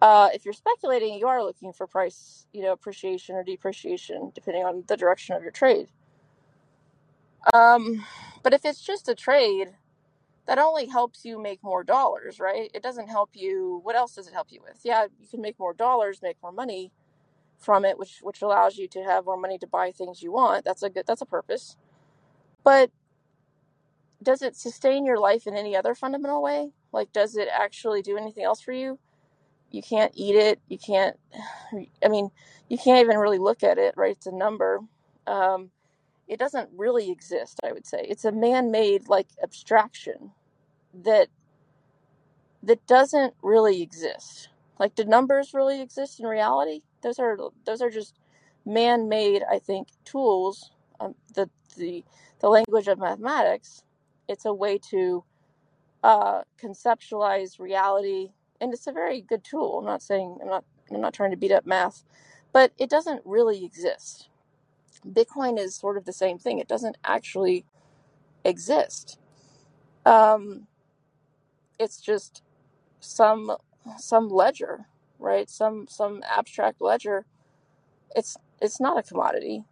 Uh, 0.00 0.30
if 0.32 0.46
you're 0.46 0.54
speculating, 0.54 1.18
you 1.18 1.28
are 1.28 1.44
looking 1.44 1.74
for 1.74 1.86
price, 1.86 2.46
you 2.54 2.62
know, 2.62 2.72
appreciation 2.72 3.36
or 3.36 3.44
depreciation, 3.44 4.32
depending 4.34 4.64
on 4.64 4.84
the 4.86 4.96
direction 4.96 5.36
of 5.36 5.42
your 5.42 5.50
trade. 5.50 5.88
Um, 7.52 8.06
but 8.42 8.54
if 8.54 8.64
it's 8.64 8.80
just 8.80 9.06
a 9.06 9.14
trade, 9.14 9.68
that 10.46 10.58
only 10.58 10.86
helps 10.86 11.26
you 11.26 11.38
make 11.40 11.62
more 11.62 11.84
dollars, 11.84 12.40
right? 12.40 12.70
It 12.72 12.82
doesn't 12.82 13.08
help 13.08 13.32
you. 13.34 13.80
What 13.82 13.96
else 13.96 14.14
does 14.14 14.28
it 14.28 14.32
help 14.32 14.48
you 14.50 14.62
with? 14.62 14.80
Yeah, 14.82 15.08
you 15.20 15.28
can 15.28 15.42
make 15.42 15.58
more 15.58 15.74
dollars, 15.74 16.20
make 16.22 16.38
more 16.42 16.52
money 16.52 16.90
from 17.58 17.84
it, 17.84 17.98
which 17.98 18.20
which 18.22 18.40
allows 18.40 18.78
you 18.78 18.88
to 18.88 19.02
have 19.04 19.26
more 19.26 19.36
money 19.36 19.58
to 19.58 19.66
buy 19.66 19.90
things 19.90 20.22
you 20.22 20.32
want. 20.32 20.64
That's 20.64 20.82
a 20.82 20.88
good. 20.90 21.06
That's 21.06 21.20
a 21.20 21.26
purpose. 21.26 21.76
But 22.64 22.90
does 24.22 24.42
it 24.42 24.56
sustain 24.56 25.04
your 25.04 25.18
life 25.18 25.46
in 25.46 25.54
any 25.54 25.74
other 25.76 25.94
fundamental 25.94 26.42
way? 26.42 26.72
Like, 26.92 27.12
does 27.12 27.36
it 27.36 27.48
actually 27.52 28.02
do 28.02 28.16
anything 28.16 28.44
else 28.44 28.60
for 28.60 28.72
you? 28.72 28.98
You 29.70 29.82
can't 29.82 30.12
eat 30.14 30.34
it. 30.34 30.60
You 30.68 30.78
can't, 30.78 31.16
I 32.04 32.08
mean, 32.08 32.30
you 32.68 32.78
can't 32.78 33.00
even 33.00 33.18
really 33.18 33.38
look 33.38 33.62
at 33.62 33.78
it, 33.78 33.94
right? 33.96 34.12
It's 34.12 34.26
a 34.26 34.34
number. 34.34 34.80
Um, 35.26 35.70
it 36.28 36.38
doesn't 36.38 36.70
really 36.76 37.10
exist, 37.10 37.60
I 37.64 37.72
would 37.72 37.86
say. 37.86 38.04
It's 38.08 38.24
a 38.24 38.32
man 38.32 38.70
made, 38.70 39.08
like, 39.08 39.28
abstraction 39.42 40.32
that 40.94 41.28
that 42.62 42.86
doesn't 42.86 43.34
really 43.42 43.80
exist. 43.80 44.50
Like, 44.78 44.94
do 44.94 45.04
numbers 45.04 45.54
really 45.54 45.80
exist 45.80 46.20
in 46.20 46.26
reality? 46.26 46.82
Those 47.02 47.18
are 47.18 47.38
those 47.64 47.80
are 47.80 47.90
just 47.90 48.14
man-made, 48.66 49.42
I 49.50 49.58
think, 49.58 49.88
tools. 50.04 50.70
Um, 51.00 51.14
the 51.34 51.48
the 51.76 52.04
the 52.40 52.48
language 52.48 52.88
of 52.88 52.98
mathematics 52.98 53.82
it's 54.30 54.46
a 54.46 54.54
way 54.54 54.78
to 54.92 55.24
uh, 56.04 56.42
conceptualize 56.62 57.60
reality, 57.60 58.32
and 58.60 58.74
it's 58.74 58.88
a 58.88 58.92
very 58.92 59.22
good 59.22 59.44
tool. 59.44 59.80
I'm 59.80 59.86
not 59.86 60.02
saying 60.02 60.38
I'm 60.42 60.48
not 60.48 60.64
I'm 60.92 61.02
not 61.02 61.14
trying 61.14 61.32
to 61.32 61.38
beat 61.38 61.52
up 61.52 61.66
math, 61.66 62.04
but 62.52 62.72
it 62.78 62.90
doesn't 62.90 63.22
really 63.26 63.64
exist. 63.64 64.30
Bitcoin 65.06 65.58
is 65.58 65.76
sort 65.76 65.96
of 65.98 66.06
the 66.06 66.14
same 66.14 66.38
thing. 66.38 66.58
It 66.60 66.68
doesn't 66.68 66.98
actually 67.04 67.66
exist. 68.44 69.18
Um, 70.06 70.68
it's 71.78 72.00
just 72.00 72.42
some 73.00 73.56
some 73.98 74.28
ledger, 74.28 74.86
right? 75.18 75.50
Some 75.50 75.86
some 75.88 76.22
abstract 76.28 76.80
ledger. 76.82 77.26
It's 78.16 78.36
it's 78.62 78.80
not 78.80 78.98
a 78.98 79.02
commodity. 79.04 79.64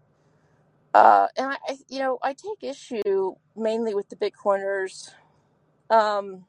Uh, 0.94 1.28
and 1.36 1.52
I, 1.52 1.58
you 1.88 2.00
know, 2.00 2.18
I 2.22 2.34
take 2.34 2.62
issue 2.62 3.34
mainly 3.56 3.94
with 3.94 4.08
the 4.08 4.16
Bitcoiners 4.16 5.10
um, 5.90 6.44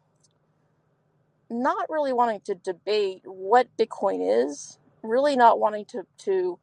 not 1.50 1.90
really 1.90 2.14
wanting 2.14 2.42
to 2.46 2.56
debate 2.56 3.22
what 3.26 3.68
Bitcoin 3.78 4.20
is, 4.46 4.80
really 5.04 5.36
not 5.36 5.60
wanting 5.60 5.86
to 5.86 6.04
to 6.20 6.60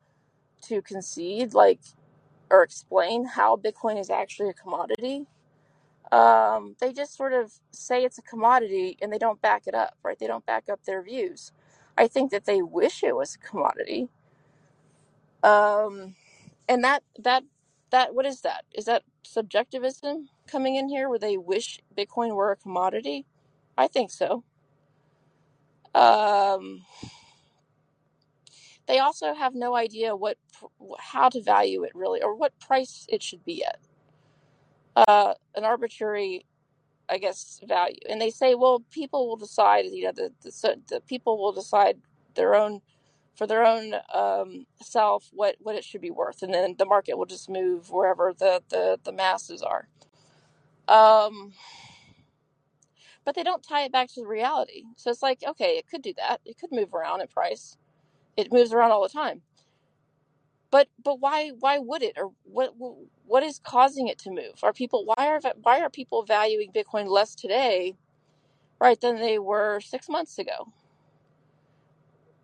to 0.63 0.83
concede 0.83 1.55
like 1.55 1.81
or 2.51 2.63
explain 2.63 3.27
how 3.27 3.57
Bitcoin 3.57 3.99
is 3.99 4.11
actually 4.11 4.49
a 4.51 4.55
commodity. 4.55 5.27
Um, 6.13 6.77
they 6.81 6.93
just 6.93 7.17
sort 7.17 7.33
of 7.33 7.53
say 7.73 8.05
it's 8.05 8.19
a 8.19 8.23
commodity 8.23 8.97
and 9.03 9.13
they 9.13 9.19
don't 9.19 9.43
back 9.43 9.65
it 9.67 9.75
up, 9.75 9.97
right? 10.05 10.19
They 10.19 10.27
don't 10.29 10.47
back 10.47 10.69
up 10.71 10.85
their 10.85 11.03
views. 11.03 11.53
I 11.99 12.09
think 12.09 12.31
that 12.31 12.47
they 12.47 12.63
wish 12.63 13.03
it 13.03 13.17
was 13.17 13.35
a 13.37 13.39
commodity. 13.39 14.09
Um, 15.43 16.15
and 16.69 16.85
that 16.85 17.03
that 17.19 17.45
that 17.97 18.15
what 18.15 18.27
is 18.27 18.43
that? 18.43 18.65
Is 18.75 18.85
that 18.85 19.03
subjectivism 19.23 20.29
coming 20.47 20.77
in 20.77 20.89
here 20.89 21.09
where 21.09 21.19
they 21.19 21.39
wish 21.39 21.81
Bitcoin 21.97 22.35
were 22.35 22.53
a 22.53 22.57
commodity? 22.57 23.25
I 23.79 23.89
think 23.89 24.11
so. 24.11 24.45
Um, 25.95 26.85
they 28.87 28.99
also 28.99 29.33
have 29.33 29.55
no 29.55 29.75
idea 29.75 30.15
what 30.15 30.37
how 30.99 31.31
to 31.31 31.41
value 31.43 31.85
it 31.85 31.93
really 31.95 32.23
or 32.23 32.35
what 32.35 32.59
price 32.61 33.07
it 33.09 33.23
should 33.23 33.45
be 33.47 33.65
at. 33.65 33.79
Uh, 34.95 35.35
an 35.55 35.65
arbitrary 35.65 36.45
I 37.09 37.19
guess 37.19 37.61
value. 37.65 38.01
And 38.09 38.21
they 38.21 38.31
say, 38.31 38.55
well, 38.55 38.81
people 38.91 39.29
will 39.29 39.37
decide. 39.37 39.87
You 39.87 40.05
know, 40.07 40.13
the 40.13 40.33
the, 40.43 40.53
so 40.53 40.75
the 40.89 41.01
people 41.01 41.39
will 41.39 41.53
decide 41.53 41.97
their 42.35 42.55
own 42.55 42.81
for 43.37 43.47
their 43.47 43.65
own 43.67 43.95
um, 44.15 44.67
self 44.83 45.29
what 45.33 45.57
what 45.61 45.77
it 45.77 45.85
should 45.85 46.03
be 46.03 46.11
worth, 46.13 46.43
and 46.43 46.55
then 46.55 46.77
the 46.79 46.87
market 46.87 47.19
will 47.19 47.27
just 47.27 47.51
move 47.51 47.91
wherever 47.91 48.35
the 48.39 48.63
the, 48.71 48.99
the 49.05 49.13
masses 49.13 49.63
are. 49.63 49.89
Um, 50.89 51.55
but 53.25 53.35
they 53.37 53.45
don't 53.45 53.63
tie 53.63 53.85
it 53.85 53.93
back 53.93 54.11
to 54.15 54.25
reality. 54.27 54.85
So 54.97 55.11
it's 55.11 55.23
like, 55.23 55.43
okay, 55.49 55.79
it 55.79 55.89
could 55.89 56.03
do 56.03 56.15
that. 56.19 56.41
It 56.47 56.59
could 56.59 56.73
move 56.73 56.95
around 56.95 57.23
in 57.23 57.29
price. 57.29 57.77
It 58.37 58.53
moves 58.53 58.73
around 58.73 58.93
all 58.93 59.03
the 59.03 59.11
time. 59.11 59.43
But 60.71 60.89
but 61.05 61.21
why 61.21 61.51
why 61.61 61.79
would 61.79 62.03
it 62.03 62.15
or 62.19 62.33
what 62.45 62.75
what 63.27 63.43
is 63.45 63.61
causing 63.65 64.09
it 64.09 64.19
to 64.21 64.31
move? 64.31 64.61
Are 64.63 64.73
people 64.75 65.05
why 65.07 65.29
are 65.29 65.41
why 65.63 65.81
are 65.81 65.91
people 65.91 66.25
valuing 66.25 66.73
Bitcoin 66.73 67.09
less 67.09 67.35
today 67.35 67.95
right 68.81 69.01
than 69.01 69.17
they 69.17 69.39
were 69.39 69.81
six 69.81 70.09
months 70.09 70.39
ago. 70.39 70.73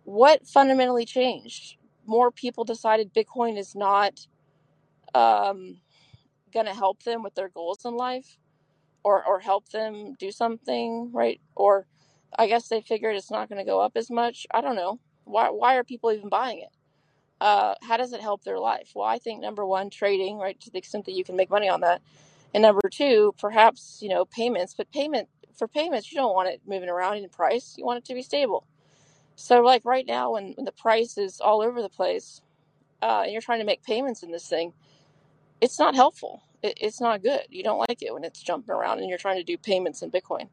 What 0.03 0.47
fundamentally 0.47 1.05
changed? 1.05 1.77
More 2.05 2.31
people 2.31 2.63
decided 2.65 3.13
Bitcoin 3.13 3.57
is 3.57 3.75
not 3.75 4.27
um, 5.15 5.81
going 6.53 6.65
to 6.65 6.73
help 6.73 7.03
them 7.03 7.23
with 7.23 7.35
their 7.35 7.49
goals 7.49 7.85
in 7.85 7.95
life 7.95 8.37
or, 9.03 9.25
or 9.25 9.39
help 9.39 9.69
them 9.69 10.15
do 10.19 10.31
something, 10.31 11.11
right? 11.13 11.41
Or 11.55 11.87
I 12.37 12.47
guess 12.47 12.67
they 12.67 12.81
figured 12.81 13.15
it's 13.15 13.31
not 13.31 13.49
going 13.49 13.59
to 13.59 13.69
go 13.69 13.79
up 13.79 13.93
as 13.95 14.09
much. 14.11 14.47
I 14.53 14.61
don't 14.61 14.75
know. 14.75 14.99
Why, 15.25 15.49
why 15.49 15.75
are 15.75 15.83
people 15.83 16.11
even 16.11 16.29
buying 16.29 16.59
it? 16.59 16.69
Uh, 17.41 17.75
how 17.83 17.97
does 17.97 18.13
it 18.13 18.21
help 18.21 18.43
their 18.43 18.59
life? 18.59 18.91
Well, 18.95 19.07
I 19.07 19.19
think 19.19 19.41
number 19.41 19.65
one, 19.65 19.89
trading, 19.89 20.37
right, 20.37 20.59
to 20.61 20.71
the 20.71 20.77
extent 20.77 21.05
that 21.05 21.13
you 21.13 21.23
can 21.23 21.35
make 21.35 21.49
money 21.49 21.69
on 21.69 21.81
that. 21.81 22.01
And 22.53 22.61
number 22.61 22.89
two, 22.91 23.33
perhaps, 23.39 23.99
you 24.01 24.09
know, 24.09 24.25
payments. 24.25 24.73
But 24.75 24.91
payment 24.91 25.29
for 25.57 25.67
payments, 25.67 26.11
you 26.11 26.17
don't 26.17 26.33
want 26.33 26.49
it 26.49 26.61
moving 26.67 26.89
around 26.89 27.17
in 27.17 27.29
price. 27.29 27.75
You 27.77 27.85
want 27.85 27.99
it 27.99 28.05
to 28.05 28.13
be 28.13 28.21
stable. 28.23 28.67
So, 29.35 29.61
like 29.61 29.83
right 29.85 30.05
now, 30.07 30.33
when, 30.33 30.53
when 30.53 30.65
the 30.65 30.71
price 30.71 31.17
is 31.17 31.41
all 31.41 31.61
over 31.61 31.81
the 31.81 31.89
place, 31.89 32.41
uh, 33.01 33.21
and 33.23 33.31
you're 33.33 33.41
trying 33.41 33.59
to 33.59 33.65
make 33.65 33.83
payments 33.83 34.23
in 34.23 34.31
this 34.31 34.47
thing, 34.47 34.73
it's 35.61 35.79
not 35.79 35.95
helpful. 35.95 36.43
It, 36.63 36.77
it's 36.81 37.01
not 37.01 37.23
good. 37.23 37.43
You 37.49 37.63
don't 37.63 37.79
like 37.89 38.01
it 38.01 38.13
when 38.13 38.23
it's 38.23 38.41
jumping 38.43 38.73
around 38.73 38.99
and 38.99 39.09
you're 39.09 39.17
trying 39.17 39.37
to 39.37 39.43
do 39.43 39.57
payments 39.57 40.01
in 40.01 40.11
Bitcoin. 40.11 40.49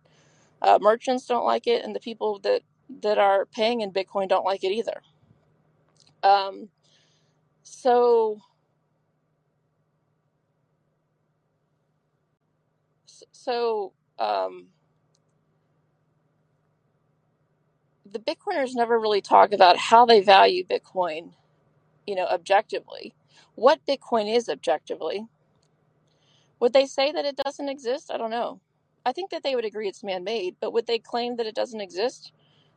Uh, 0.63 0.79
merchants 0.81 1.27
don't 1.27 1.45
like 1.45 1.67
it, 1.67 1.85
and 1.85 1.95
the 1.95 2.01
people 2.01 2.39
that 2.41 2.63
that 3.03 3.19
are 3.19 3.47
paying 3.47 3.81
in 3.83 3.93
Bitcoin 3.93 4.29
don't 4.29 4.45
like 4.45 4.65
it 4.65 4.73
either. 4.73 5.03
Um, 6.23 6.69
so, 7.63 8.41
so 13.33 13.93
um, 14.19 14.69
the 18.13 18.21
Bitcoiners 18.21 18.75
never 18.75 18.99
really 19.01 19.21
talk 19.23 19.53
about 19.53 19.79
how 19.79 20.07
they 20.07 20.21
value 20.21 20.65
Bitcoin, 20.65 21.33
you 22.07 22.15
know, 22.15 22.27
objectively. 22.27 23.15
What 23.57 23.81
Bitcoin 23.89 24.35
is 24.35 24.49
objectively. 24.49 25.27
Would 26.61 26.73
they 26.73 26.87
say 26.87 27.13
that 27.13 27.25
it 27.27 27.37
doesn't 27.37 27.69
exist? 27.69 28.11
I 28.13 28.17
don't 28.19 28.31
know. 28.31 28.61
I 29.07 29.13
think 29.13 29.31
that 29.31 29.43
they 29.43 29.55
would 29.57 29.65
agree 29.65 29.89
it's 29.89 30.05
man 30.05 30.25
made, 30.25 30.57
but 30.61 30.73
would 30.73 30.87
they 30.87 30.99
claim 30.99 31.37
that 31.37 31.47
it 31.47 31.55
doesn't 31.55 31.81
exist? 31.81 32.33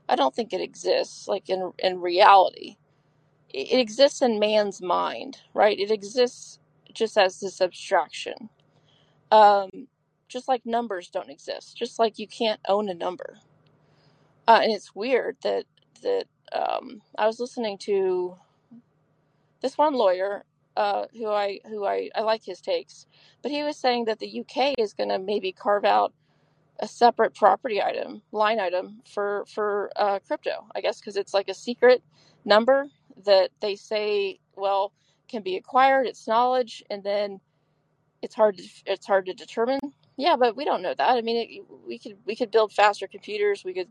I 0.09 0.15
don't 0.15 0.35
think 0.35 0.53
it 0.53 0.61
exists, 0.61 1.27
like 1.27 1.49
in 1.49 1.71
in 1.79 2.01
reality. 2.01 2.77
It, 3.49 3.73
it 3.73 3.79
exists 3.79 4.21
in 4.21 4.39
man's 4.39 4.81
mind, 4.81 5.39
right? 5.53 5.79
It 5.79 5.91
exists 5.91 6.59
just 6.93 7.17
as 7.17 7.39
this 7.39 7.61
abstraction. 7.61 8.49
Um, 9.31 9.69
just 10.29 10.47
like 10.47 10.65
numbers 10.65 11.09
don't 11.09 11.29
exist, 11.29 11.77
just 11.77 11.99
like 11.99 12.19
you 12.19 12.27
can't 12.27 12.61
own 12.67 12.89
a 12.89 12.93
number. 12.93 13.39
Uh, 14.47 14.59
and 14.63 14.71
it's 14.73 14.93
weird 14.95 15.37
that 15.43 15.65
that 16.01 16.25
um, 16.51 17.01
I 17.17 17.27
was 17.27 17.39
listening 17.39 17.77
to 17.79 18.35
this 19.61 19.77
one 19.77 19.93
lawyer 19.93 20.43
uh, 20.75 21.05
who 21.13 21.29
I 21.29 21.59
who 21.65 21.85
I, 21.85 22.09
I 22.15 22.21
like 22.21 22.43
his 22.43 22.61
takes, 22.61 23.05
but 23.41 23.51
he 23.51 23.63
was 23.63 23.77
saying 23.77 24.05
that 24.05 24.19
the 24.19 24.41
UK 24.41 24.75
is 24.77 24.93
going 24.93 25.09
to 25.09 25.19
maybe 25.19 25.51
carve 25.51 25.85
out 25.85 26.13
a 26.79 26.87
separate 26.87 27.35
property 27.35 27.81
item 27.81 28.21
line 28.31 28.59
item 28.59 29.01
for 29.05 29.45
for 29.47 29.91
uh, 29.95 30.19
crypto. 30.19 30.65
I 30.75 30.81
guess 30.81 30.99
because 30.99 31.17
it's 31.17 31.33
like 31.33 31.49
a 31.49 31.53
secret 31.53 32.03
number 32.45 32.87
that 33.25 33.51
they 33.61 33.75
say 33.75 34.39
well 34.55 34.91
can 35.29 35.43
be 35.43 35.55
acquired. 35.55 36.07
It's 36.07 36.27
knowledge, 36.27 36.83
and 36.89 37.03
then 37.03 37.39
it's 38.21 38.35
hard 38.35 38.57
to 38.57 38.63
it's 38.85 39.05
hard 39.05 39.27
to 39.27 39.33
determine. 39.33 39.79
Yeah, 40.17 40.35
but 40.35 40.55
we 40.55 40.65
don't 40.65 40.81
know 40.81 40.93
that. 40.95 41.09
I 41.17 41.21
mean, 41.21 41.37
it, 41.37 41.63
we 41.87 41.97
could 41.97 42.17
we 42.25 42.35
could 42.35 42.51
build 42.51 42.71
faster 42.71 43.07
computers. 43.07 43.63
We 43.63 43.73
could 43.73 43.89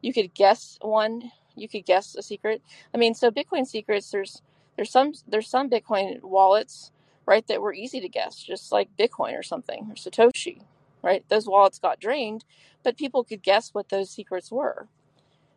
you 0.00 0.12
could 0.12 0.34
guess 0.34 0.78
one. 0.80 1.30
You 1.56 1.68
could 1.68 1.84
guess 1.84 2.14
a 2.14 2.22
secret. 2.22 2.62
I 2.94 2.98
mean, 2.98 3.14
so 3.14 3.30
Bitcoin 3.30 3.66
secrets. 3.66 4.10
There's 4.10 4.42
there's 4.76 4.90
some 4.90 5.12
there's 5.28 5.48
some 5.48 5.68
Bitcoin 5.68 6.22
wallets 6.22 6.92
right 7.26 7.46
that 7.48 7.60
were 7.60 7.74
easy 7.74 8.00
to 8.00 8.08
guess, 8.08 8.42
just 8.42 8.72
like 8.72 8.88
Bitcoin 8.98 9.38
or 9.38 9.42
something 9.42 9.88
or 9.90 9.94
Satoshi. 9.94 10.62
Right, 11.02 11.24
those 11.30 11.46
wallets 11.46 11.78
got 11.78 11.98
drained, 11.98 12.44
but 12.82 12.98
people 12.98 13.24
could 13.24 13.42
guess 13.42 13.70
what 13.72 13.88
those 13.88 14.10
secrets 14.10 14.52
were. 14.52 14.86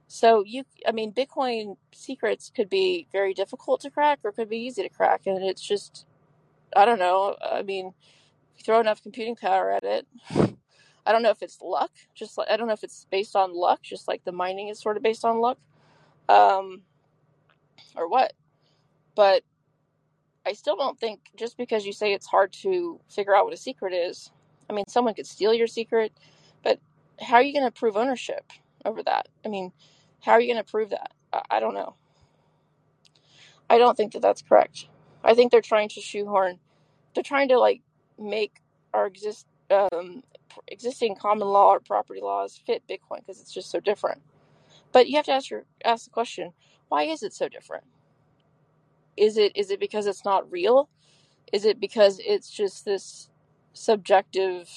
So 0.08 0.44
you, 0.46 0.66
I 0.88 0.92
mean, 0.92 1.14
Bitcoin 1.14 1.78
secrets 1.94 2.52
could 2.56 2.70
be 2.70 3.08
very 3.12 3.34
difficult 3.34 3.82
to 3.82 3.92
crack 3.92 4.20
or 4.24 4.32
could 4.32 4.50
be 4.50 4.58
easy 4.58 4.84
to 4.84 4.90
crack, 4.90 5.22
and 5.28 5.44
it's 5.44 5.62
just 5.68 6.06
I 6.76 6.86
don't 6.86 7.00
know. 7.00 7.36
I 7.42 7.64
mean, 7.64 7.94
throw 8.62 8.80
enough 8.80 9.02
computing 9.02 9.36
power 9.36 9.72
at 9.72 9.84
it. 9.84 10.08
I 11.06 11.12
don't 11.12 11.24
know 11.24 11.32
if 11.32 11.42
it's 11.42 11.62
luck, 11.62 11.92
just 12.16 12.38
like 12.38 12.50
I 12.50 12.58
don't 12.58 12.68
know 12.68 12.74
if 12.74 12.84
it's 12.84 13.06
based 13.12 13.36
on 13.36 13.56
luck, 13.56 13.82
just 13.82 14.08
like 14.08 14.24
the 14.24 14.32
mining 14.32 14.70
is 14.70 14.80
sort 14.80 14.98
of 14.98 15.04
based 15.04 15.26
on 15.26 15.40
luck, 15.40 15.58
um, 16.30 16.82
or 17.96 18.08
what. 18.08 18.34
But 19.16 19.44
I 20.46 20.54
still 20.54 20.76
don't 20.76 21.00
think 21.00 21.20
just 21.36 21.58
because 21.58 21.86
you 21.86 21.94
say 21.94 22.14
it's 22.14 22.26
hard 22.26 22.54
to 22.64 23.00
figure 23.10 23.36
out 23.36 23.46
what 23.46 23.54
a 23.54 23.58
secret 23.58 23.94
is. 23.94 24.32
I 24.70 24.74
mean, 24.74 24.86
someone 24.88 25.14
could 25.14 25.28
steal 25.28 25.54
your 25.54 25.68
secret, 25.68 26.14
but 26.64 26.80
how 27.20 27.36
are 27.36 27.44
you 27.44 27.54
going 27.54 27.66
to 27.66 27.72
prove 27.72 27.98
ownership 27.98 28.52
over 28.86 29.04
that? 29.04 29.28
I 29.46 29.50
mean, 29.50 29.72
how 30.22 30.34
are 30.34 30.42
you 30.42 30.52
going 30.54 30.64
to 30.64 30.70
prove 30.70 30.90
that? 30.92 31.12
I, 31.34 31.42
I 31.52 31.60
don't 31.60 31.74
know. 31.74 31.96
I 33.70 33.78
don't 33.78 33.96
think 33.96 34.14
that 34.14 34.22
that's 34.22 34.42
correct. 34.42 34.88
I 35.24 35.34
think 35.34 35.52
they're 35.52 35.62
trying 35.62 35.90
to 35.90 36.02
shoehorn. 36.02 36.60
They're 37.14 37.24
trying 37.24 37.50
to 37.50 37.60
like 37.60 37.82
make 38.20 38.62
our 38.94 39.08
exist 39.08 39.48
um, 39.72 40.24
existing 40.68 41.16
common 41.16 41.48
law 41.48 41.70
or 41.72 41.80
property 41.80 42.22
laws 42.22 42.60
fit 42.66 42.84
Bitcoin 42.88 43.20
because 43.20 43.42
it's 43.42 43.54
just 43.54 43.72
so 43.72 43.80
different. 43.80 44.22
But 44.92 45.10
you 45.10 45.16
have 45.18 45.26
to 45.26 45.32
ask 45.32 45.50
your 45.50 45.66
ask 45.84 46.06
the 46.06 46.12
question: 46.12 46.54
Why 46.90 47.04
is 47.04 47.24
it 47.24 47.34
so 47.34 47.50
different? 47.50 47.86
Is 49.18 49.38
it 49.38 49.56
is 49.56 49.72
it 49.72 49.80
because 49.80 50.08
it's 50.08 50.26
not 50.26 50.52
real? 50.52 50.90
Is 51.52 51.66
it 51.66 51.80
because 51.80 52.20
it's 52.26 52.50
just 52.50 52.86
this 52.86 53.30
subjective? 53.74 54.70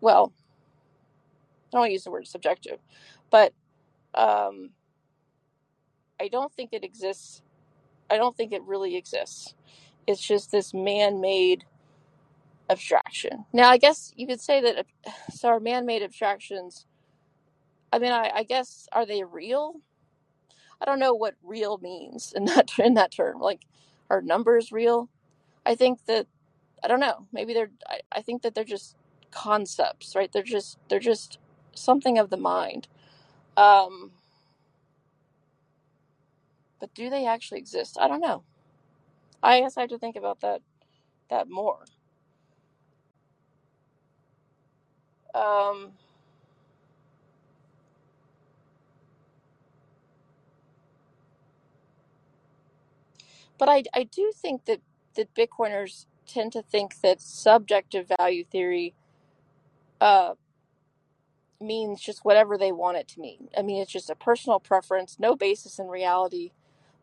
Well, 0.00 0.32
I 1.56 1.68
don't 1.72 1.80
want 1.80 1.88
to 1.90 1.92
use 1.92 2.04
the 2.04 2.10
word 2.10 2.26
subjective, 2.26 2.78
but 3.30 3.52
um, 4.14 4.70
I 6.20 6.28
don't 6.28 6.52
think 6.52 6.70
it 6.72 6.84
exists. 6.84 7.42
I 8.10 8.16
don't 8.16 8.36
think 8.36 8.52
it 8.52 8.62
really 8.62 8.96
exists. 8.96 9.54
It's 10.06 10.22
just 10.26 10.52
this 10.52 10.74
man-made 10.74 11.64
abstraction. 12.70 13.46
Now, 13.52 13.70
I 13.70 13.78
guess 13.78 14.12
you 14.16 14.26
could 14.26 14.40
say 14.40 14.60
that 14.62 14.86
so 15.34 15.48
our 15.48 15.60
man-made 15.60 16.02
abstractions. 16.02 16.86
I 17.92 17.98
mean, 18.00 18.12
I, 18.12 18.30
I 18.36 18.42
guess 18.44 18.88
are 18.92 19.06
they 19.06 19.24
real? 19.24 19.76
I 20.80 20.86
don't 20.86 21.00
know 21.00 21.14
what 21.14 21.36
real 21.44 21.78
means 21.78 22.32
in 22.36 22.46
that 22.46 22.70
in 22.78 22.94
that 22.94 23.12
term. 23.12 23.40
Like, 23.40 23.62
are 24.10 24.22
numbers 24.22 24.72
real? 24.72 25.10
I 25.66 25.74
think 25.76 26.06
that 26.06 26.26
I 26.84 26.88
don't 26.88 27.00
know. 27.00 27.26
Maybe 27.32 27.54
they're. 27.54 27.70
I, 27.88 28.00
I 28.12 28.22
think 28.22 28.42
that 28.42 28.54
they're 28.54 28.64
just 28.64 28.96
concepts, 29.32 30.16
right? 30.16 30.32
They're 30.32 30.42
just 30.42 30.78
they're 30.88 31.00
just 31.00 31.38
something 31.74 32.18
of 32.18 32.30
the 32.30 32.38
mind. 32.38 32.88
Um, 33.56 34.12
but 36.80 36.94
do 36.94 37.10
they 37.10 37.26
actually 37.26 37.58
exist? 37.60 37.98
I 38.00 38.08
don't 38.08 38.20
know. 38.20 38.44
I 39.42 39.60
guess 39.60 39.76
I 39.76 39.82
have 39.82 39.90
to 39.90 39.98
think 39.98 40.16
about 40.16 40.40
that 40.42 40.62
that 41.30 41.48
more. 41.50 41.84
Um, 45.34 45.92
but 53.58 53.68
I 53.68 53.84
I 53.94 54.04
do 54.04 54.32
think 54.34 54.66
that 54.66 54.80
that 55.16 55.34
Bitcoiners 55.34 56.06
tend 56.26 56.52
to 56.52 56.62
think 56.62 57.00
that 57.02 57.20
subjective 57.20 58.10
value 58.18 58.44
theory 58.44 58.94
uh, 60.00 60.34
means 61.60 62.00
just 62.02 62.24
whatever 62.24 62.58
they 62.58 62.72
want 62.72 62.98
it 62.98 63.08
to 63.08 63.20
mean. 63.20 63.48
I 63.56 63.62
mean, 63.62 63.82
it's 63.82 63.92
just 63.92 64.10
a 64.10 64.14
personal 64.16 64.60
preference, 64.60 65.18
no 65.20 65.36
basis 65.36 65.78
in 65.78 65.88
reality. 65.88 66.52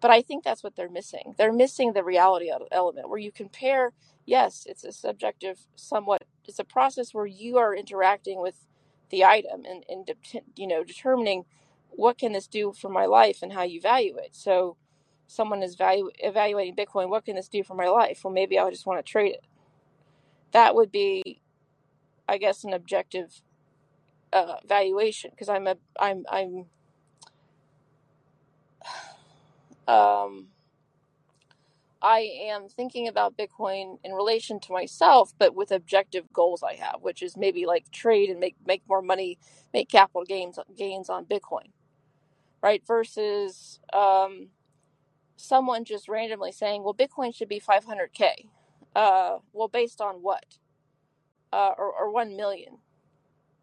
But 0.03 0.11
I 0.11 0.21
think 0.21 0.43
that's 0.43 0.63
what 0.65 0.75
they're 0.75 0.89
missing. 0.89 1.35
They're 1.39 1.53
missing 1.53 1.93
the 1.93 2.03
reality 2.03 2.51
element 2.73 3.09
where 3.09 3.19
you 3.19 3.31
compare, 3.31 3.93
yes, 4.27 4.65
it's 4.69 4.83
a 4.83 4.91
subjective, 4.91 5.61
somewhat, 5.77 6.25
it's 6.45 6.59
a 6.59 6.65
process 6.65 7.15
where 7.15 7.25
you 7.25 7.57
are 7.57 7.73
interacting 7.73 8.41
with 8.41 8.67
the 9.11 9.25
item 9.25 9.63
and, 9.65 9.85
and 9.89 10.11
you 10.57 10.67
know, 10.67 10.83
determining 10.83 11.45
what 11.91 12.19
can 12.19 12.33
this 12.33 12.47
do 12.47 12.73
for 12.73 12.89
my 12.89 13.07
life 13.07 13.39
and 13.43 13.53
how 13.53 13.63
you 13.63 13.81
value 13.81 14.17
it. 14.17 14.31
So 14.35 14.77
someone 15.27 15.63
is 15.63 15.75
value, 15.75 16.11
evaluating 16.19 16.75
Bitcoin, 16.75 17.09
what 17.09 17.25
can 17.25 17.37
this 17.37 17.49
do 17.49 17.63
for 17.63 17.75
my 17.75 17.87
life? 17.87 18.21
Well, 18.25 18.33
maybe 18.33 18.59
I 18.59 18.69
just 18.71 18.87
want 18.87 19.05
to 19.05 19.11
trade 19.11 19.35
it. 19.35 19.45
That 20.51 20.75
would 20.75 20.91
be, 20.91 21.41
I 22.29 22.39
guess, 22.39 22.65
an 22.65 22.73
objective 22.73 23.41
uh, 24.33 24.57
valuation 24.67 25.31
because 25.31 25.49
I'm 25.49 25.67
a 25.67 25.77
I'm 25.99 26.25
I'm 26.29 26.65
um 29.87 30.47
I 32.01 32.21
am 32.45 32.69
thinking 32.69 33.09
about 33.09 33.37
Bitcoin 33.37 33.99
in 34.05 34.13
relation 34.13 34.61
to 34.61 34.73
myself, 34.73 35.33
but 35.39 35.55
with 35.55 35.73
objective 35.73 36.33
goals 36.33 36.63
I 36.63 36.75
have, 36.75 36.99
which 37.03 37.23
is 37.23 37.37
maybe 37.37 37.67
like 37.67 37.91
trade 37.91 38.31
and 38.31 38.39
make 38.39 38.55
make 38.65 38.83
more 38.89 39.03
money, 39.03 39.39
make 39.75 39.89
capital 39.89 40.25
gains 40.25 40.59
gains 40.77 41.09
on 41.11 41.25
Bitcoin, 41.25 41.71
right? 42.63 42.83
Versus 42.87 43.79
um, 43.93 44.49
someone 45.37 45.85
just 45.85 46.09
randomly 46.09 46.51
saying, 46.53 46.83
"Well, 46.83 46.95
Bitcoin 46.95 47.35
should 47.35 47.49
be 47.49 47.61
500k." 47.61 48.47
Uh, 48.95 49.39
well, 49.53 49.69
based 49.69 50.01
on 50.01 50.17
what? 50.17 50.45
Uh, 51.53 51.73
or 51.77 51.91
or 51.93 52.11
one 52.11 52.37
million? 52.37 52.79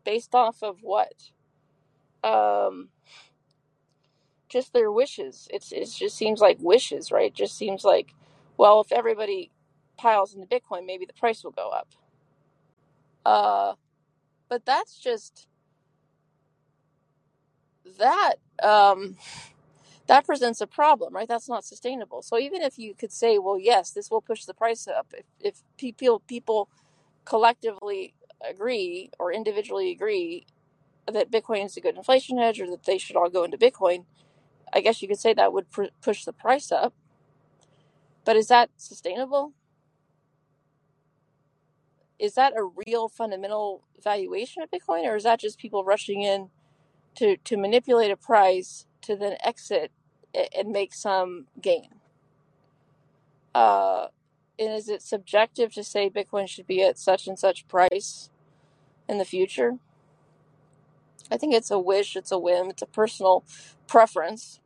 Based 0.04 0.34
off 0.34 0.62
of 0.62 0.80
what? 0.82 1.30
Um, 2.24 2.90
just 4.50 4.74
their 4.74 4.92
wishes. 4.92 5.48
It's 5.52 5.72
it 5.72 5.90
just 5.98 6.16
seems 6.18 6.40
like 6.40 6.58
wishes, 6.60 7.12
right? 7.12 7.28
It 7.28 7.34
just 7.36 7.58
seems 7.58 7.84
like, 7.84 8.14
well, 8.58 8.82
if 8.82 8.92
everybody 8.92 9.52
piles 9.98 10.34
into 10.34 10.48
Bitcoin, 10.48 10.86
maybe 10.86 11.06
the 11.06 11.14
price 11.14 11.44
will 11.44 11.52
go 11.52 11.70
up. 11.70 11.88
Uh, 13.26 13.74
but 14.48 14.66
that's 14.66 14.98
just 14.98 15.48
that. 17.98 18.36
Um, 18.62 19.16
that 20.08 20.26
presents 20.26 20.60
a 20.62 20.68
problem, 20.68 21.14
right? 21.14 21.28
That's 21.28 21.48
not 21.48 21.64
sustainable. 21.64 22.22
So 22.22 22.38
even 22.38 22.62
if 22.62 22.78
you 22.78 22.94
could 22.94 23.12
say, 23.12 23.38
well, 23.38 23.58
yes, 23.58 23.92
this 23.92 24.10
will 24.10 24.22
push 24.22 24.44
the 24.46 24.54
price 24.54 24.88
up, 24.88 25.08
if, 25.14 25.26
if 25.40 25.62
people 25.78 26.20
people 26.28 26.70
collectively 27.26 28.14
agree 28.48 29.10
or 29.20 29.32
individually 29.32 29.90
agree 29.92 30.46
that 31.12 31.30
Bitcoin 31.32 31.66
is 31.66 31.76
a 31.76 31.82
good 31.82 31.96
inflation 31.96 32.38
hedge 32.38 32.60
or 32.60 32.68
that 32.70 32.84
they 32.84 32.98
should 32.98 33.16
all 33.16 33.30
go 33.30 33.44
into 33.44 33.58
Bitcoin, 33.58 34.06
I 34.72 34.80
guess 34.80 35.02
you 35.02 35.08
could 35.08 35.18
say 35.18 35.34
that 35.34 35.52
would 35.52 35.70
pr- 35.70 35.94
push 36.02 36.24
the 36.24 36.32
price 36.32 36.72
up. 36.72 36.94
But 38.24 38.36
is 38.36 38.48
that 38.48 38.70
sustainable? 38.76 39.52
Is 42.18 42.34
that 42.34 42.52
a 42.56 42.70
real 42.86 43.08
fundamental 43.08 43.84
valuation 44.02 44.62
of 44.62 44.70
Bitcoin, 44.70 45.06
or 45.06 45.16
is 45.16 45.24
that 45.24 45.40
just 45.40 45.58
people 45.58 45.84
rushing 45.84 46.22
in 46.22 46.50
to, 47.16 47.36
to 47.38 47.56
manipulate 47.56 48.10
a 48.10 48.16
price 48.16 48.86
to 49.02 49.16
then 49.16 49.36
exit 49.44 49.90
and 50.56 50.68
make 50.70 50.94
some 50.94 51.46
gain? 51.60 51.88
Uh, 53.54 54.08
and 54.58 54.72
is 54.72 54.88
it 54.88 55.02
subjective 55.02 55.72
to 55.74 55.82
say 55.82 56.10
Bitcoin 56.10 56.48
should 56.48 56.66
be 56.66 56.82
at 56.82 56.98
such 56.98 57.26
and 57.26 57.38
such 57.38 57.66
price 57.68 58.30
in 59.08 59.18
the 59.18 59.24
future? 59.24 59.78
I 61.30 61.36
think 61.36 61.54
it's 61.54 61.70
a 61.70 61.78
wish, 61.78 62.16
it's 62.16 62.32
a 62.32 62.38
whim, 62.38 62.70
it's 62.70 62.82
a 62.82 62.86
personal 62.86 63.44
preference. 63.86 64.60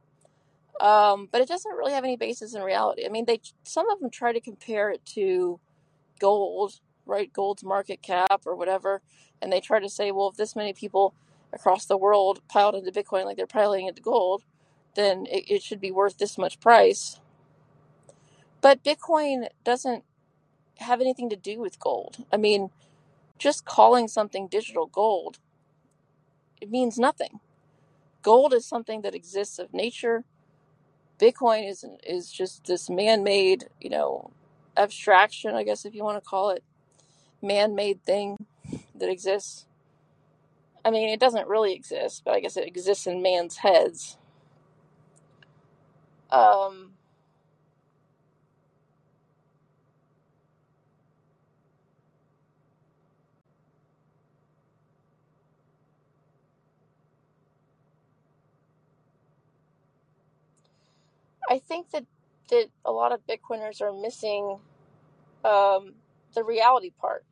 Um, 0.80 1.28
but 1.30 1.40
it 1.40 1.48
doesn't 1.48 1.76
really 1.76 1.92
have 1.92 2.04
any 2.04 2.16
basis 2.16 2.54
in 2.54 2.62
reality. 2.62 3.04
I 3.06 3.08
mean, 3.08 3.26
they 3.26 3.40
some 3.62 3.88
of 3.90 4.00
them 4.00 4.10
try 4.10 4.32
to 4.32 4.40
compare 4.40 4.90
it 4.90 5.04
to 5.14 5.60
gold, 6.18 6.80
right? 7.06 7.32
Gold's 7.32 7.64
market 7.64 8.02
cap 8.02 8.42
or 8.44 8.56
whatever, 8.56 9.00
and 9.40 9.52
they 9.52 9.60
try 9.60 9.78
to 9.78 9.88
say, 9.88 10.10
well, 10.10 10.28
if 10.28 10.36
this 10.36 10.56
many 10.56 10.72
people 10.72 11.14
across 11.52 11.86
the 11.86 11.96
world 11.96 12.40
piled 12.48 12.74
into 12.74 12.90
Bitcoin 12.90 13.24
like 13.24 13.36
they're 13.36 13.46
piling 13.46 13.86
into 13.86 14.02
gold, 14.02 14.42
then 14.96 15.26
it, 15.26 15.44
it 15.48 15.62
should 15.62 15.80
be 15.80 15.92
worth 15.92 16.18
this 16.18 16.36
much 16.36 16.58
price. 16.60 17.20
But 18.60 18.82
Bitcoin 18.82 19.48
doesn't 19.62 20.04
have 20.78 21.00
anything 21.00 21.30
to 21.30 21.36
do 21.36 21.60
with 21.60 21.78
gold. 21.78 22.24
I 22.32 22.36
mean, 22.36 22.70
just 23.38 23.64
calling 23.64 24.08
something 24.08 24.48
digital 24.48 24.86
gold, 24.86 25.38
it 26.64 26.70
means 26.72 26.98
nothing. 26.98 27.40
Gold 28.22 28.54
is 28.54 28.66
something 28.66 29.02
that 29.02 29.14
exists 29.14 29.58
of 29.60 29.74
nature 29.74 30.24
Bitcoin 31.20 31.68
is 31.68 31.84
is 32.06 32.30
just 32.30 32.66
this 32.66 32.90
man-made, 32.90 33.66
you 33.80 33.90
know, 33.90 34.32
abstraction, 34.76 35.54
I 35.54 35.62
guess 35.64 35.84
if 35.84 35.94
you 35.94 36.04
want 36.04 36.22
to 36.22 36.28
call 36.28 36.50
it, 36.50 36.64
man-made 37.42 38.04
thing 38.04 38.46
that 38.94 39.08
exists. 39.10 39.66
I 40.84 40.90
mean, 40.90 41.08
it 41.08 41.20
doesn't 41.20 41.48
really 41.48 41.74
exist, 41.74 42.22
but 42.24 42.34
I 42.34 42.40
guess 42.40 42.56
it 42.56 42.66
exists 42.66 43.06
in 43.06 43.22
man's 43.22 43.58
heads. 43.58 44.18
Um, 46.30 46.93
I 61.50 61.58
think 61.58 61.90
that 61.92 62.06
that 62.50 62.68
a 62.84 62.92
lot 62.92 63.12
of 63.12 63.20
Bitcoiners 63.26 63.82
are 63.82 63.92
missing 63.92 64.58
um, 65.44 65.94
the 66.34 66.44
reality 66.44 66.92
part. 67.00 67.24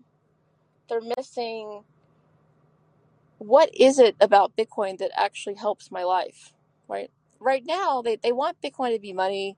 They're 0.88 1.03
missing 1.16 1.83
what 3.38 3.70
is 3.79 3.98
it 3.98 4.16
about 4.20 4.57
Bitcoin 4.57 4.98
that 4.98 5.11
actually 5.16 5.57
helps 5.57 5.90
my 5.90 6.05
life, 6.05 6.55
right? 6.88 7.11
Right 7.40 7.64
now, 7.66 8.03
they, 8.03 8.16
they 8.16 8.33
want 8.33 8.62
Bitcoin 8.62 8.94
to 8.94 9.01
be 9.01 9.12
money. 9.12 9.57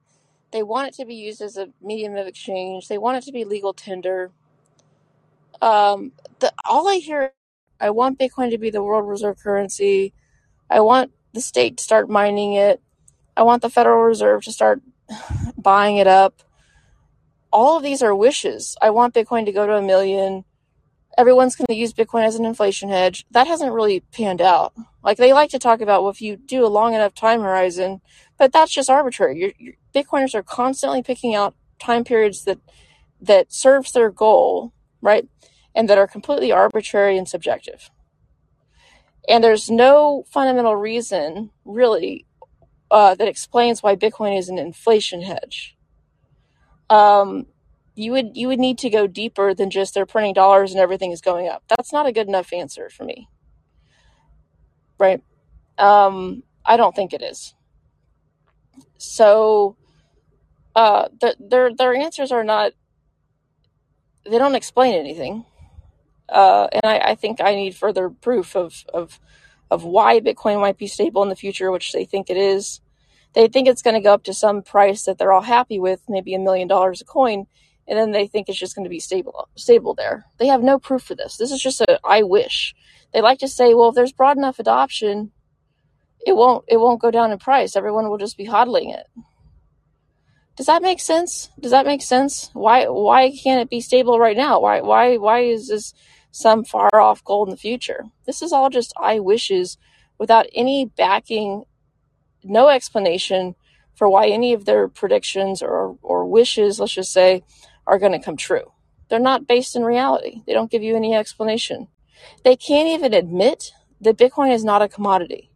They 0.52 0.62
want 0.64 0.88
it 0.88 0.94
to 0.96 1.06
be 1.06 1.14
used 1.14 1.42
as 1.42 1.56
a 1.56 1.68
medium 1.82 2.16
of 2.16 2.26
exchange. 2.26 2.88
They 2.88 2.98
want 2.98 3.18
it 3.18 3.24
to 3.26 3.32
be 3.32 3.44
legal 3.44 3.74
tender. 3.74 4.32
Um, 5.62 6.12
the, 6.40 6.52
all 6.64 6.88
I 6.88 6.96
hear, 6.96 7.32
I 7.80 7.90
want 7.90 8.18
Bitcoin 8.20 8.50
to 8.50 8.58
be 8.58 8.70
the 8.70 8.82
world 8.82 9.08
reserve 9.08 9.38
currency. 9.40 10.14
I 10.70 10.80
want 10.80 11.12
the 11.34 11.42
state 11.42 11.78
to 11.78 11.84
start 11.84 12.10
mining 12.10 12.54
it. 12.54 12.82
I 13.36 13.42
want 13.42 13.62
the 13.62 13.70
Federal 13.70 14.02
Reserve 14.02 14.44
to 14.44 14.52
start 14.52 14.82
buying 15.58 15.96
it 15.96 16.06
up. 16.06 16.42
All 17.52 17.76
of 17.76 17.82
these 17.82 18.02
are 18.02 18.14
wishes. 18.14 18.76
I 18.82 18.90
want 18.90 19.14
Bitcoin 19.14 19.46
to 19.46 19.52
go 19.52 19.66
to 19.66 19.74
a 19.74 19.82
million. 19.82 20.44
Everyone's 21.16 21.54
going 21.54 21.66
to 21.66 21.74
use 21.74 21.92
Bitcoin 21.92 22.24
as 22.24 22.34
an 22.34 22.44
inflation 22.44 22.88
hedge. 22.88 23.24
That 23.30 23.46
hasn't 23.46 23.72
really 23.72 24.00
panned 24.00 24.40
out. 24.40 24.74
Like 25.02 25.18
they 25.18 25.32
like 25.32 25.50
to 25.50 25.58
talk 25.58 25.80
about, 25.80 26.02
well, 26.02 26.10
if 26.10 26.20
you 26.20 26.36
do 26.36 26.66
a 26.66 26.68
long 26.68 26.94
enough 26.94 27.14
time 27.14 27.40
horizon, 27.40 28.00
but 28.38 28.52
that's 28.52 28.72
just 28.72 28.90
arbitrary. 28.90 29.38
Your, 29.38 29.52
your 29.58 29.74
Bitcoiners 29.94 30.34
are 30.34 30.42
constantly 30.42 31.02
picking 31.02 31.34
out 31.34 31.54
time 31.78 32.02
periods 32.02 32.44
that 32.44 32.58
that 33.20 33.52
serves 33.52 33.92
their 33.92 34.10
goal, 34.10 34.72
right, 35.00 35.26
and 35.74 35.88
that 35.88 35.98
are 35.98 36.06
completely 36.06 36.52
arbitrary 36.52 37.16
and 37.16 37.28
subjective. 37.28 37.90
And 39.28 39.42
there's 39.42 39.70
no 39.70 40.24
fundamental 40.30 40.76
reason, 40.76 41.50
really, 41.64 42.26
uh, 42.94 43.12
that 43.16 43.26
explains 43.26 43.82
why 43.82 43.96
Bitcoin 43.96 44.38
is 44.38 44.48
an 44.48 44.56
inflation 44.56 45.20
hedge. 45.22 45.76
Um, 46.88 47.46
you 47.96 48.12
would 48.12 48.36
you 48.36 48.46
would 48.46 48.60
need 48.60 48.78
to 48.78 48.88
go 48.88 49.08
deeper 49.08 49.52
than 49.52 49.68
just 49.68 49.94
they're 49.94 50.06
printing 50.06 50.32
dollars 50.32 50.70
and 50.70 50.80
everything 50.80 51.10
is 51.10 51.20
going 51.20 51.48
up. 51.48 51.64
That's 51.68 51.92
not 51.92 52.06
a 52.06 52.12
good 52.12 52.28
enough 52.28 52.52
answer 52.52 52.88
for 52.88 53.02
me, 53.02 53.28
right? 54.96 55.20
Um, 55.76 56.44
I 56.64 56.76
don't 56.76 56.94
think 56.94 57.12
it 57.12 57.20
is. 57.20 57.54
So, 58.96 59.76
uh, 60.76 61.08
the, 61.20 61.34
their 61.40 61.74
their 61.74 61.96
answers 61.96 62.30
are 62.30 62.44
not. 62.44 62.74
They 64.24 64.38
don't 64.38 64.54
explain 64.54 64.94
anything, 64.94 65.44
uh, 66.28 66.68
and 66.72 66.82
I, 66.84 67.10
I 67.10 67.14
think 67.16 67.40
I 67.40 67.56
need 67.56 67.74
further 67.74 68.08
proof 68.08 68.54
of 68.54 68.84
of 68.94 69.18
of 69.68 69.82
why 69.82 70.20
Bitcoin 70.20 70.60
might 70.60 70.78
be 70.78 70.86
stable 70.86 71.24
in 71.24 71.28
the 71.28 71.36
future, 71.36 71.72
which 71.72 71.92
they 71.92 72.04
think 72.04 72.30
it 72.30 72.36
is. 72.36 72.80
They 73.34 73.48
think 73.48 73.68
it's 73.68 73.82
going 73.82 73.94
to 73.94 74.00
go 74.00 74.14
up 74.14 74.24
to 74.24 74.34
some 74.34 74.62
price 74.62 75.04
that 75.04 75.18
they're 75.18 75.32
all 75.32 75.42
happy 75.42 75.80
with, 75.80 76.02
maybe 76.08 76.34
a 76.34 76.38
million 76.38 76.68
dollars 76.68 77.00
a 77.00 77.04
coin, 77.04 77.46
and 77.86 77.98
then 77.98 78.12
they 78.12 78.26
think 78.26 78.48
it's 78.48 78.58
just 78.58 78.74
going 78.74 78.84
to 78.84 78.90
be 78.90 79.00
stable 79.00 79.48
stable 79.56 79.94
there. 79.94 80.24
They 80.38 80.46
have 80.46 80.62
no 80.62 80.78
proof 80.78 81.02
for 81.02 81.14
this. 81.14 81.36
This 81.36 81.50
is 81.50 81.60
just 81.60 81.80
a 81.80 81.98
I 82.04 82.22
wish. 82.22 82.74
They 83.12 83.20
like 83.20 83.38
to 83.40 83.48
say, 83.48 83.74
well, 83.74 83.90
if 83.90 83.94
there's 83.94 84.12
broad 84.12 84.36
enough 84.36 84.58
adoption, 84.58 85.32
it 86.26 86.34
won't 86.34 86.64
it 86.68 86.78
won't 86.78 87.00
go 87.00 87.10
down 87.10 87.32
in 87.32 87.38
price. 87.38 87.76
Everyone 87.76 88.08
will 88.08 88.18
just 88.18 88.36
be 88.36 88.46
hodling 88.46 88.94
it. 88.94 89.06
Does 90.56 90.66
that 90.66 90.82
make 90.82 91.00
sense? 91.00 91.50
Does 91.58 91.72
that 91.72 91.86
make 91.86 92.02
sense? 92.02 92.50
Why 92.52 92.86
why 92.86 93.32
can't 93.36 93.60
it 93.60 93.70
be 93.70 93.80
stable 93.80 94.18
right 94.18 94.36
now? 94.36 94.60
Why 94.60 94.80
why 94.80 95.16
why 95.16 95.40
is 95.40 95.68
this 95.68 95.92
some 96.30 96.64
far 96.64 96.90
off 96.94 97.24
goal 97.24 97.44
in 97.44 97.50
the 97.50 97.56
future? 97.56 98.04
This 98.26 98.42
is 98.42 98.52
all 98.52 98.70
just 98.70 98.92
I 98.96 99.18
wishes 99.20 99.78
without 100.18 100.46
any 100.54 100.86
backing, 100.86 101.64
no 102.44 102.68
explanation 102.68 103.54
for 103.94 104.08
why 104.08 104.28
any 104.28 104.52
of 104.52 104.64
their 104.64 104.88
predictions 104.88 105.62
or 105.62 105.96
or 106.02 106.26
wishes, 106.26 106.80
let's 106.80 106.94
just 106.94 107.12
say, 107.12 107.42
are 107.86 107.98
going 107.98 108.12
to 108.12 108.18
come 108.18 108.36
true. 108.36 108.72
They're 109.08 109.18
not 109.18 109.46
based 109.46 109.76
in 109.76 109.84
reality. 109.84 110.42
They 110.46 110.52
don't 110.52 110.70
give 110.70 110.82
you 110.82 110.96
any 110.96 111.14
explanation. 111.14 111.88
They 112.42 112.56
can't 112.56 112.88
even 112.88 113.14
admit 113.14 113.72
that 114.00 114.18
Bitcoin 114.18 114.52
is 114.52 114.64
not 114.64 114.82
a 114.82 114.88
commodity. 114.88 115.50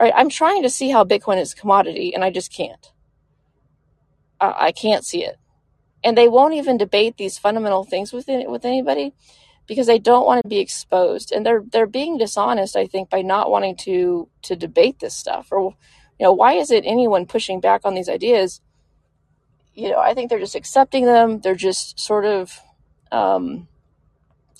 Right? 0.00 0.12
I'm 0.14 0.28
trying 0.28 0.62
to 0.62 0.70
see 0.70 0.90
how 0.90 1.04
Bitcoin 1.04 1.40
is 1.40 1.52
a 1.52 1.56
commodity 1.56 2.14
and 2.14 2.22
I 2.22 2.30
just 2.30 2.52
can't. 2.52 2.92
Uh, 4.40 4.52
I 4.56 4.72
can't 4.72 5.04
see 5.04 5.24
it. 5.24 5.36
And 6.04 6.16
they 6.16 6.28
won't 6.28 6.54
even 6.54 6.76
debate 6.76 7.16
these 7.16 7.38
fundamental 7.38 7.84
things 7.84 8.12
with 8.12 8.26
with 8.28 8.64
anybody 8.64 9.14
because 9.66 9.86
they 9.86 9.98
don't 9.98 10.26
want 10.26 10.42
to 10.42 10.48
be 10.48 10.58
exposed 10.58 11.32
and 11.32 11.44
they're 11.44 11.62
they're 11.72 11.86
being 11.86 12.18
dishonest 12.18 12.76
I 12.76 12.86
think 12.86 13.10
by 13.10 13.22
not 13.22 13.50
wanting 13.50 13.76
to 13.78 14.28
to 14.42 14.56
debate 14.56 15.00
this 15.00 15.14
stuff 15.14 15.48
or 15.50 15.74
you 16.18 16.24
know 16.24 16.32
why 16.32 16.52
is 16.54 16.70
it 16.70 16.84
anyone 16.86 17.26
pushing 17.26 17.60
back 17.60 17.82
on 17.84 17.94
these 17.94 18.08
ideas 18.08 18.60
you 19.76 19.90
know, 19.90 20.00
I 20.00 20.14
think 20.14 20.30
they're 20.30 20.40
just 20.40 20.56
accepting 20.56 21.04
them. 21.04 21.40
They're 21.40 21.54
just 21.54 22.00
sort 22.00 22.24
of, 22.24 22.60
um, 23.12 23.68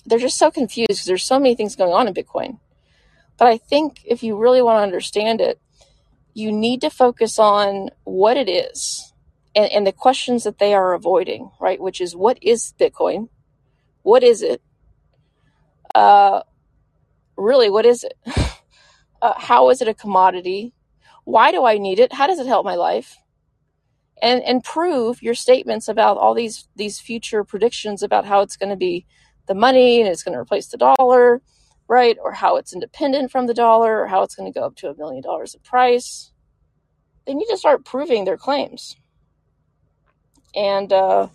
they're 0.05 0.19
just 0.19 0.39
so 0.39 0.51
confused 0.51 0.89
because 0.91 1.05
there's 1.07 1.25
so 1.25 1.41
many 1.41 1.57
things 1.57 1.75
going 1.75 1.93
on 1.93 2.07
in 2.07 2.15
Bitcoin. 2.15 2.59
But 3.39 3.49
I 3.49 3.57
think 3.57 4.03
if 4.05 4.23
you 4.23 4.37
really 4.37 4.63
want 4.63 4.79
to 4.79 4.83
understand 4.83 5.41
it, 5.41 5.59
you 6.35 6.53
need 6.53 6.83
to 6.83 6.91
focus 6.91 7.39
on 7.39 7.91
what 8.05 8.37
it 8.37 8.49
is 8.49 9.15
and, 9.55 9.73
and 9.73 9.87
the 9.87 9.93
questions 9.93 10.45
that 10.45 10.59
they 10.59 10.75
are 10.75 10.93
avoiding, 10.93 11.51
right? 11.59 11.81
Which 11.81 12.01
is 12.01 12.15
what 12.15 12.39
is 12.43 12.75
Bitcoin? 12.79 13.31
What 14.03 14.23
is 14.23 14.43
it? 14.43 14.61
Uh, 15.95 16.43
really, 17.37 17.71
what 17.71 17.87
is 17.87 18.05
it? 18.05 18.15
uh, 19.23 19.35
how 19.37 19.71
is 19.71 19.81
it 19.81 19.89
a 19.89 19.95
commodity? 19.95 20.75
Why 21.25 21.51
do 21.51 21.65
I 21.65 21.79
need 21.79 21.99
it? 21.99 22.13
How 22.13 22.27
does 22.27 22.39
it 22.39 22.47
help 22.47 22.65
my 22.65 22.77
life? 22.77 23.17
and 24.23 24.43
and 24.43 24.65
prove 24.65 25.23
your 25.23 25.35
statements 25.35 25.89
about 25.89 26.17
all 26.17 26.35
these 26.35 26.69
these 26.77 26.99
future 26.99 27.45
predictions 27.45 28.03
about 28.03 28.25
how 28.25 28.41
it's 28.41 28.57
going 28.57 28.71
to 28.71 28.77
be 28.77 29.05
the 29.47 29.55
money 29.55 30.01
and 30.01 30.09
it's 30.09 30.23
going 30.23 30.33
to 30.33 30.41
replace 30.41 30.69
the 30.69 30.79
dollar 30.79 31.43
right 31.89 32.17
or 32.23 32.33
how 32.33 32.57
it's 32.57 32.73
independent 32.73 33.31
from 33.31 33.47
the 33.47 33.55
dollar 33.55 34.01
or 34.01 34.07
how 34.07 34.23
it's 34.23 34.35
going 34.35 34.51
to 34.51 34.59
go 34.59 34.65
up 34.65 34.75
to 34.77 34.89
a 34.89 34.97
million 34.97 35.23
dollars 35.23 35.55
in 35.55 35.61
price 35.61 36.33
they 37.27 37.35
need 37.35 37.47
to 37.47 37.57
start 37.57 37.85
proving 37.85 38.25
their 38.25 38.37
claims 38.37 38.97
and 40.55 40.93
uh, 40.93 41.29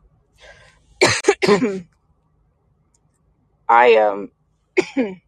i 3.69 3.95
um 3.97 4.31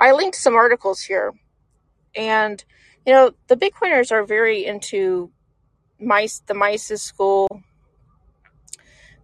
I 0.00 0.12
linked 0.12 0.36
some 0.36 0.54
articles 0.54 1.00
here, 1.00 1.32
and 2.14 2.64
you 3.04 3.12
know 3.12 3.32
the 3.48 3.56
Bitcoiners 3.56 4.12
are 4.12 4.24
very 4.24 4.64
into 4.64 5.30
mice 5.98 6.40
the 6.46 6.54
Mises 6.54 7.02
school. 7.02 7.48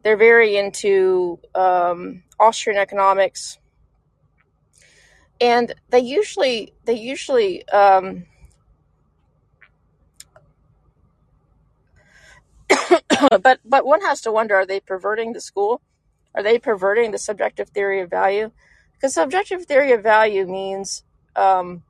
They're 0.02 0.16
very 0.16 0.56
into 0.56 1.38
um, 1.54 2.24
Austrian 2.40 2.78
economics, 2.78 3.58
and 5.40 5.74
they 5.90 6.00
usually 6.00 6.74
they 6.84 6.94
usually 6.94 7.66
um, 7.68 8.26
but 13.42 13.60
but 13.64 13.86
one 13.86 14.02
has 14.02 14.20
to 14.22 14.32
wonder: 14.32 14.56
Are 14.56 14.66
they 14.66 14.80
perverting 14.80 15.32
the 15.32 15.40
school? 15.40 15.82
Are 16.34 16.42
they 16.42 16.58
perverting 16.58 17.12
the 17.12 17.18
subjective 17.18 17.68
theory 17.68 18.00
of 18.00 18.10
value? 18.10 18.50
Because 18.92 19.14
subjective 19.14 19.66
theory 19.66 19.92
of 19.92 20.02
value 20.02 20.46
means 20.46 21.04
um, 21.36 21.82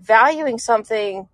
valuing 0.00 0.58
something 0.58 1.28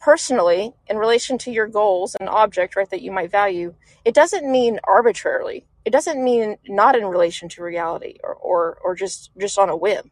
personally 0.00 0.74
in 0.86 0.96
relation 0.96 1.38
to 1.38 1.50
your 1.50 1.66
goals 1.66 2.14
and 2.14 2.28
object, 2.28 2.76
right, 2.76 2.88
that 2.90 3.02
you 3.02 3.12
might 3.12 3.30
value. 3.30 3.74
It 4.04 4.14
doesn't 4.14 4.50
mean 4.50 4.80
arbitrarily. 4.84 5.66
It 5.84 5.90
doesn't 5.90 6.22
mean 6.22 6.56
not 6.66 6.96
in 6.96 7.06
relation 7.06 7.48
to 7.50 7.62
reality 7.62 8.16
or, 8.22 8.34
or, 8.34 8.78
or 8.82 8.94
just, 8.94 9.30
just 9.38 9.58
on 9.58 9.68
a 9.68 9.76
whim. 9.76 10.10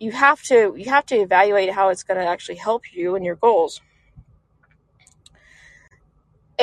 You 0.00 0.12
have 0.12 0.42
to 0.44 0.74
you 0.76 0.90
have 0.90 1.06
to 1.06 1.16
evaluate 1.16 1.70
how 1.70 1.88
it's 1.88 2.02
going 2.02 2.18
to 2.18 2.26
actually 2.26 2.56
help 2.56 2.92
you 2.92 3.14
and 3.14 3.24
your 3.24 3.36
goals. 3.36 3.80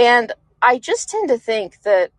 And 0.02 0.34
I 0.64 0.80
just 0.80 1.10
tend 1.10 1.30
to 1.30 1.38
think 1.38 1.84
that, 1.84 2.10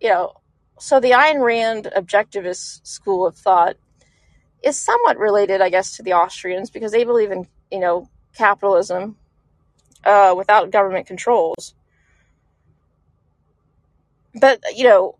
you 0.00 0.08
know, 0.08 0.34
so 0.78 1.00
the 1.00 1.10
Ayn 1.10 1.44
Rand 1.44 1.90
objectivist 1.96 2.86
school 2.86 3.26
of 3.26 3.34
thought 3.34 3.76
is 4.62 4.78
somewhat 4.78 5.18
related, 5.18 5.60
I 5.60 5.68
guess, 5.68 5.96
to 5.96 6.04
the 6.04 6.12
Austrians 6.12 6.70
because 6.70 6.92
they 6.92 7.02
believe 7.02 7.32
in, 7.32 7.48
you 7.72 7.80
know, 7.80 8.08
capitalism 8.32 9.16
uh, 10.04 10.34
without 10.36 10.70
government 10.70 11.08
controls. 11.08 11.74
But, 14.32 14.60
you 14.76 14.84
know, 14.84 15.18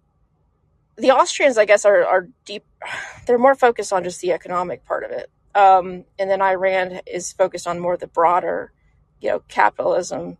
the 0.94 1.10
Austrians, 1.10 1.58
I 1.58 1.64
guess, 1.64 1.84
are, 1.84 2.04
are 2.04 2.28
deep, 2.44 2.64
they're 3.26 3.36
more 3.36 3.56
focused 3.56 3.92
on 3.92 4.04
just 4.04 4.20
the 4.20 4.30
economic 4.30 4.84
part 4.84 5.02
of 5.02 5.10
it. 5.10 5.28
Um, 5.56 6.04
and 6.20 6.30
then 6.30 6.38
Ayn 6.38 6.60
Rand 6.60 7.02
is 7.04 7.32
focused 7.32 7.66
on 7.66 7.80
more 7.80 7.96
the 7.96 8.06
broader, 8.06 8.70
you 9.20 9.30
know, 9.30 9.40
capitalism 9.48 10.38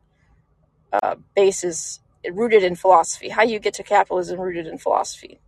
uh, 0.92 1.16
basis 1.34 2.00
rooted 2.32 2.62
in 2.62 2.74
philosophy, 2.74 3.28
how 3.28 3.42
you 3.42 3.58
get 3.58 3.74
to 3.74 3.82
capitalism 3.82 4.40
rooted 4.40 4.66
in 4.66 4.78
philosophy. 4.78 5.38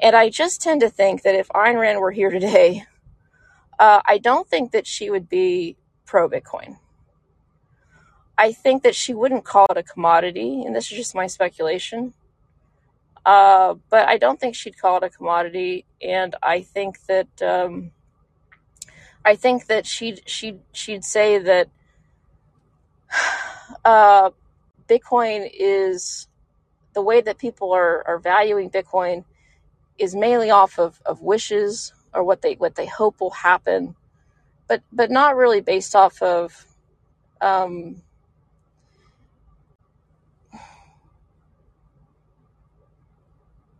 And 0.00 0.14
I 0.14 0.28
just 0.28 0.60
tend 0.60 0.80
to 0.82 0.90
think 0.90 1.22
that 1.22 1.34
if 1.34 1.48
Ayn 1.48 1.78
Rand 1.80 2.00
were 2.00 2.12
here 2.12 2.30
today, 2.30 2.84
uh, 3.78 4.00
I 4.06 4.18
don't 4.18 4.48
think 4.48 4.72
that 4.72 4.86
she 4.86 5.10
would 5.10 5.28
be 5.28 5.76
pro 6.04 6.28
Bitcoin. 6.28 6.78
I 8.36 8.52
think 8.52 8.84
that 8.84 8.94
she 8.94 9.14
wouldn't 9.14 9.44
call 9.44 9.66
it 9.70 9.76
a 9.76 9.82
commodity, 9.82 10.62
and 10.64 10.74
this 10.74 10.90
is 10.92 10.96
just 10.96 11.14
my 11.14 11.26
speculation. 11.26 12.14
Uh, 13.26 13.74
but 13.90 14.08
I 14.08 14.16
don't 14.16 14.38
think 14.38 14.54
she'd 14.54 14.78
call 14.78 14.98
it 14.98 15.02
a 15.02 15.10
commodity, 15.10 15.84
and 16.00 16.36
I 16.42 16.62
think 16.62 17.04
that 17.06 17.42
um, 17.42 17.90
I 19.24 19.34
think 19.34 19.66
that 19.66 19.86
she'd 19.86 20.22
she'd 20.26 20.60
she'd 20.72 21.04
say 21.04 21.38
that 21.38 21.68
uh, 23.84 24.30
Bitcoin 24.88 25.50
is 25.52 26.28
the 26.94 27.02
way 27.02 27.20
that 27.20 27.38
people 27.38 27.72
are, 27.72 28.06
are 28.06 28.18
valuing 28.18 28.70
Bitcoin 28.70 29.24
is 29.98 30.14
mainly 30.14 30.50
off 30.50 30.78
of, 30.78 31.00
of 31.06 31.22
wishes 31.22 31.92
or 32.14 32.24
what 32.24 32.42
they 32.42 32.54
what 32.54 32.76
they 32.76 32.86
hope 32.86 33.20
will 33.20 33.30
happen, 33.30 33.94
but 34.68 34.82
but 34.92 35.10
not 35.10 35.36
really 35.36 35.60
based 35.60 35.96
off 35.96 36.22
of 36.22 36.66
um, 37.40 38.02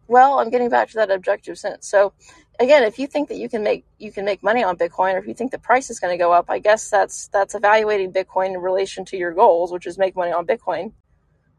well, 0.08 0.38
I'm 0.40 0.50
getting 0.50 0.70
back 0.70 0.88
to 0.90 0.94
that 0.96 1.10
objective 1.10 1.58
sense. 1.58 1.88
So 1.88 2.12
again, 2.58 2.82
if 2.82 2.98
you 2.98 3.06
think 3.06 3.28
that 3.28 3.38
you 3.38 3.48
can 3.48 3.62
make 3.62 3.84
you 3.98 4.12
can 4.12 4.24
make 4.24 4.42
money 4.42 4.62
on 4.62 4.76
Bitcoin, 4.76 5.14
or 5.14 5.18
if 5.18 5.26
you 5.26 5.34
think 5.34 5.50
the 5.50 5.58
price 5.58 5.90
is 5.90 6.00
going 6.00 6.12
to 6.16 6.22
go 6.22 6.32
up, 6.32 6.46
I 6.48 6.58
guess 6.58 6.90
that's 6.90 7.28
that's 7.28 7.54
evaluating 7.54 8.12
Bitcoin 8.12 8.54
in 8.54 8.60
relation 8.60 9.04
to 9.06 9.16
your 9.16 9.32
goals, 9.32 9.72
which 9.72 9.86
is 9.86 9.98
make 9.98 10.16
money 10.16 10.32
on 10.32 10.46
Bitcoin. 10.46 10.92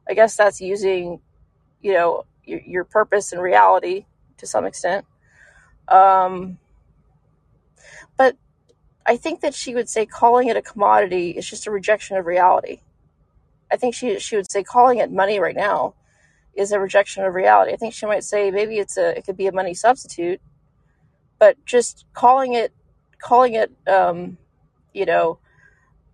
I 0.07 0.13
guess 0.13 0.35
that's 0.35 0.59
using, 0.59 1.21
you 1.81 1.93
know, 1.93 2.25
your, 2.43 2.61
your 2.61 2.83
purpose 2.83 3.31
and 3.31 3.41
reality 3.41 4.05
to 4.37 4.47
some 4.47 4.65
extent. 4.65 5.05
Um, 5.87 6.57
but 8.17 8.35
I 9.05 9.17
think 9.17 9.41
that 9.41 9.53
she 9.53 9.75
would 9.75 9.89
say 9.89 10.05
calling 10.05 10.49
it 10.49 10.57
a 10.57 10.61
commodity 10.61 11.31
is 11.31 11.49
just 11.49 11.67
a 11.67 11.71
rejection 11.71 12.17
of 12.17 12.25
reality. 12.25 12.81
I 13.71 13.77
think 13.77 13.95
she 13.95 14.19
she 14.19 14.35
would 14.35 14.51
say 14.51 14.63
calling 14.63 14.97
it 14.97 15.11
money 15.11 15.39
right 15.39 15.55
now 15.55 15.93
is 16.55 16.71
a 16.71 16.79
rejection 16.79 17.23
of 17.23 17.35
reality. 17.35 17.71
I 17.71 17.77
think 17.77 17.93
she 17.93 18.05
might 18.05 18.23
say 18.23 18.51
maybe 18.51 18.77
it's 18.77 18.97
a 18.97 19.17
it 19.17 19.25
could 19.25 19.37
be 19.37 19.47
a 19.47 19.51
money 19.51 19.73
substitute, 19.73 20.41
but 21.39 21.63
just 21.65 22.05
calling 22.13 22.53
it 22.53 22.73
calling 23.21 23.53
it 23.53 23.71
um, 23.87 24.37
you 24.93 25.05
know 25.05 25.39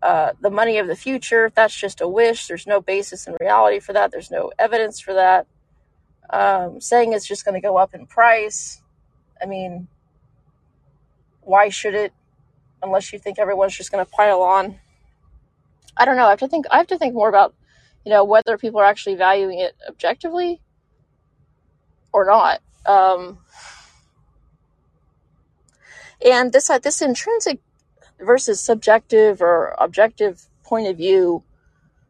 uh, 0.01 0.33
the 0.39 0.51
money 0.51 0.77
of 0.77 0.87
the 0.87 0.95
future 0.95 1.51
that's 1.55 1.75
just 1.75 1.99
a 1.99 2.07
wish. 2.07 2.47
There's 2.47 2.67
no 2.67 2.79
basis 2.79 3.27
in 3.27 3.35
reality 3.41 3.79
for 3.79 3.93
that. 3.93 4.11
There's 4.11 4.29
no 4.29 4.51
evidence 4.59 4.99
for 4.99 5.15
that. 5.15 5.47
Um, 6.29 6.79
saying 6.79 7.13
it's 7.13 7.25
just 7.25 7.43
going 7.43 7.55
to 7.55 7.65
go 7.65 7.77
up 7.77 7.95
in 7.95 8.05
price. 8.05 8.81
I 9.41 9.45
mean, 9.45 9.87
why 11.41 11.69
should 11.69 11.95
it? 11.95 12.13
Unless 12.83 13.13
you 13.13 13.19
think 13.19 13.39
everyone's 13.39 13.75
just 13.75 13.91
going 13.91 14.05
to 14.05 14.11
pile 14.11 14.41
on. 14.41 14.79
I 15.97 16.05
don't 16.05 16.17
know. 16.17 16.27
I 16.27 16.31
have 16.31 16.39
to 16.39 16.47
think. 16.47 16.65
I 16.69 16.77
have 16.77 16.87
to 16.87 16.97
think 16.97 17.15
more 17.15 17.29
about 17.29 17.55
you 18.05 18.11
know 18.11 18.23
whether 18.23 18.57
people 18.57 18.79
are 18.79 18.85
actually 18.85 19.15
valuing 19.15 19.59
it 19.59 19.75
objectively 19.87 20.61
or 22.13 22.25
not. 22.25 22.61
Um, 22.85 23.39
and 26.23 26.51
this 26.53 26.69
uh, 26.69 26.79
this 26.79 27.01
intrinsic 27.01 27.59
versus 28.19 28.61
subjective 28.61 29.41
or 29.41 29.75
objective 29.77 30.47
point 30.63 30.87
of 30.87 30.97
view, 30.97 31.43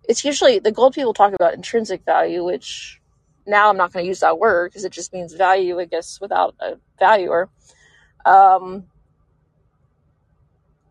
it's 0.08 0.24
usually 0.24 0.60
the 0.60 0.72
gold 0.72 0.94
people 0.94 1.14
talk 1.14 1.34
about 1.34 1.54
intrinsic 1.54 2.04
value, 2.06 2.44
which 2.44 3.02
now 3.46 3.70
I'm 3.70 3.78
not 3.78 3.94
going 3.94 4.06
to 4.06 4.08
use 4.08 4.22
that 4.22 4.40
word 4.40 4.72
because 4.72 4.86
it 4.86 4.92
just 4.92 5.14
means 5.14 5.34
value, 5.34 5.80
I 5.80 5.86
guess, 5.86 6.20
without 6.20 6.56
a 6.60 6.78
valuer. 7.00 7.50
Um, 8.26 8.86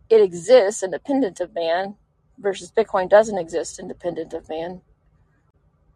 it 0.09 0.21
exists 0.21 0.83
independent 0.83 1.41
of 1.41 1.55
man 1.55 1.97
versus 2.39 2.71
Bitcoin 2.71 3.09
doesn't 3.09 3.39
exist 3.39 3.79
independent 3.79 4.33
of 4.35 4.49
man. 4.49 4.83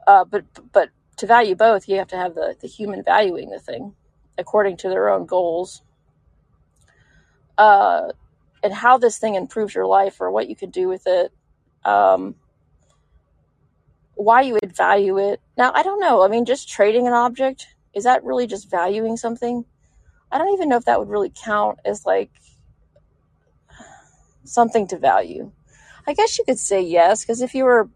Uh, 0.06 0.24
but 0.24 0.44
but 0.72 0.90
to 1.16 1.26
value 1.26 1.54
both, 1.54 1.88
you 1.88 1.96
have 1.96 2.08
to 2.08 2.16
have 2.16 2.34
the, 2.34 2.56
the 2.60 2.68
human 2.68 3.02
valuing 3.02 3.50
the 3.50 3.58
thing 3.58 3.94
according 4.38 4.76
to 4.78 4.88
their 4.88 5.08
own 5.08 5.26
goals. 5.26 5.82
Uh, 7.58 8.12
and 8.62 8.72
how 8.72 8.96
this 8.96 9.18
thing 9.18 9.34
improves 9.34 9.74
your 9.74 9.86
life 9.86 10.20
or 10.20 10.30
what 10.30 10.48
you 10.48 10.56
can 10.56 10.70
do 10.70 10.88
with 10.88 11.06
it, 11.06 11.32
um, 11.84 12.34
why 14.14 14.40
you 14.40 14.54
would 14.54 14.74
value 14.74 15.18
it. 15.18 15.40
Now, 15.56 15.72
I 15.74 15.82
don't 15.82 16.00
know. 16.00 16.22
I 16.22 16.28
mean, 16.28 16.44
just 16.44 16.68
trading 16.68 17.06
an 17.06 17.12
object, 17.12 17.66
is 17.94 18.04
that 18.04 18.24
really 18.24 18.46
just 18.46 18.70
valuing 18.70 19.16
something? 19.16 19.64
I 20.30 20.38
don't 20.38 20.52
even 20.54 20.68
know 20.68 20.76
if 20.76 20.84
that 20.86 20.98
would 20.98 21.08
really 21.08 21.32
count 21.34 21.78
as 21.84 22.06
like 22.06 22.30
something 24.44 24.86
to 24.88 24.98
value. 24.98 25.52
I 26.06 26.14
guess 26.14 26.38
you 26.38 26.44
could 26.44 26.58
say 26.58 26.80
yes, 26.80 27.22
because 27.22 27.42
if 27.42 27.54
you 27.54 27.64
were 27.64 27.88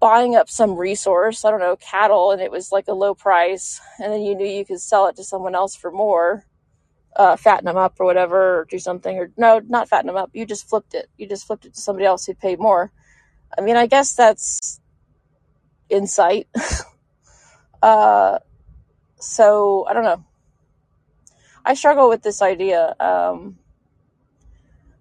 buying 0.00 0.36
up 0.36 0.48
some 0.48 0.76
resource, 0.76 1.44
I 1.44 1.50
don't 1.50 1.60
know, 1.60 1.76
cattle, 1.76 2.30
and 2.30 2.40
it 2.40 2.50
was 2.50 2.72
like 2.72 2.88
a 2.88 2.92
low 2.92 3.14
price, 3.14 3.80
and 3.98 4.12
then 4.12 4.22
you 4.22 4.34
knew 4.34 4.46
you 4.46 4.64
could 4.64 4.80
sell 4.80 5.06
it 5.08 5.16
to 5.16 5.24
someone 5.24 5.54
else 5.54 5.74
for 5.74 5.90
more, 5.90 6.44
uh, 7.16 7.36
fatten 7.36 7.64
them 7.64 7.76
up 7.76 7.96
or 7.98 8.06
whatever, 8.06 8.60
or 8.60 8.64
do 8.64 8.78
something, 8.78 9.18
or 9.18 9.30
no, 9.36 9.60
not 9.66 9.88
fatten 9.88 10.06
them 10.06 10.16
up. 10.16 10.30
You 10.32 10.46
just 10.46 10.68
flipped 10.68 10.94
it. 10.94 11.08
You 11.16 11.28
just 11.28 11.46
flipped 11.46 11.64
it 11.64 11.74
to 11.74 11.80
somebody 11.80 12.06
else 12.06 12.26
who 12.26 12.34
paid 12.34 12.58
more. 12.58 12.92
I 13.56 13.60
mean, 13.60 13.76
I 13.76 13.86
guess 13.86 14.14
that's 14.14 14.80
insight. 15.88 16.48
uh, 17.82 18.38
so 19.18 19.86
I 19.88 19.94
don't 19.94 20.04
know. 20.04 20.24
I 21.64 21.74
struggle 21.74 22.08
with 22.08 22.22
this 22.22 22.40
idea. 22.40 22.94
Um, 23.00 23.58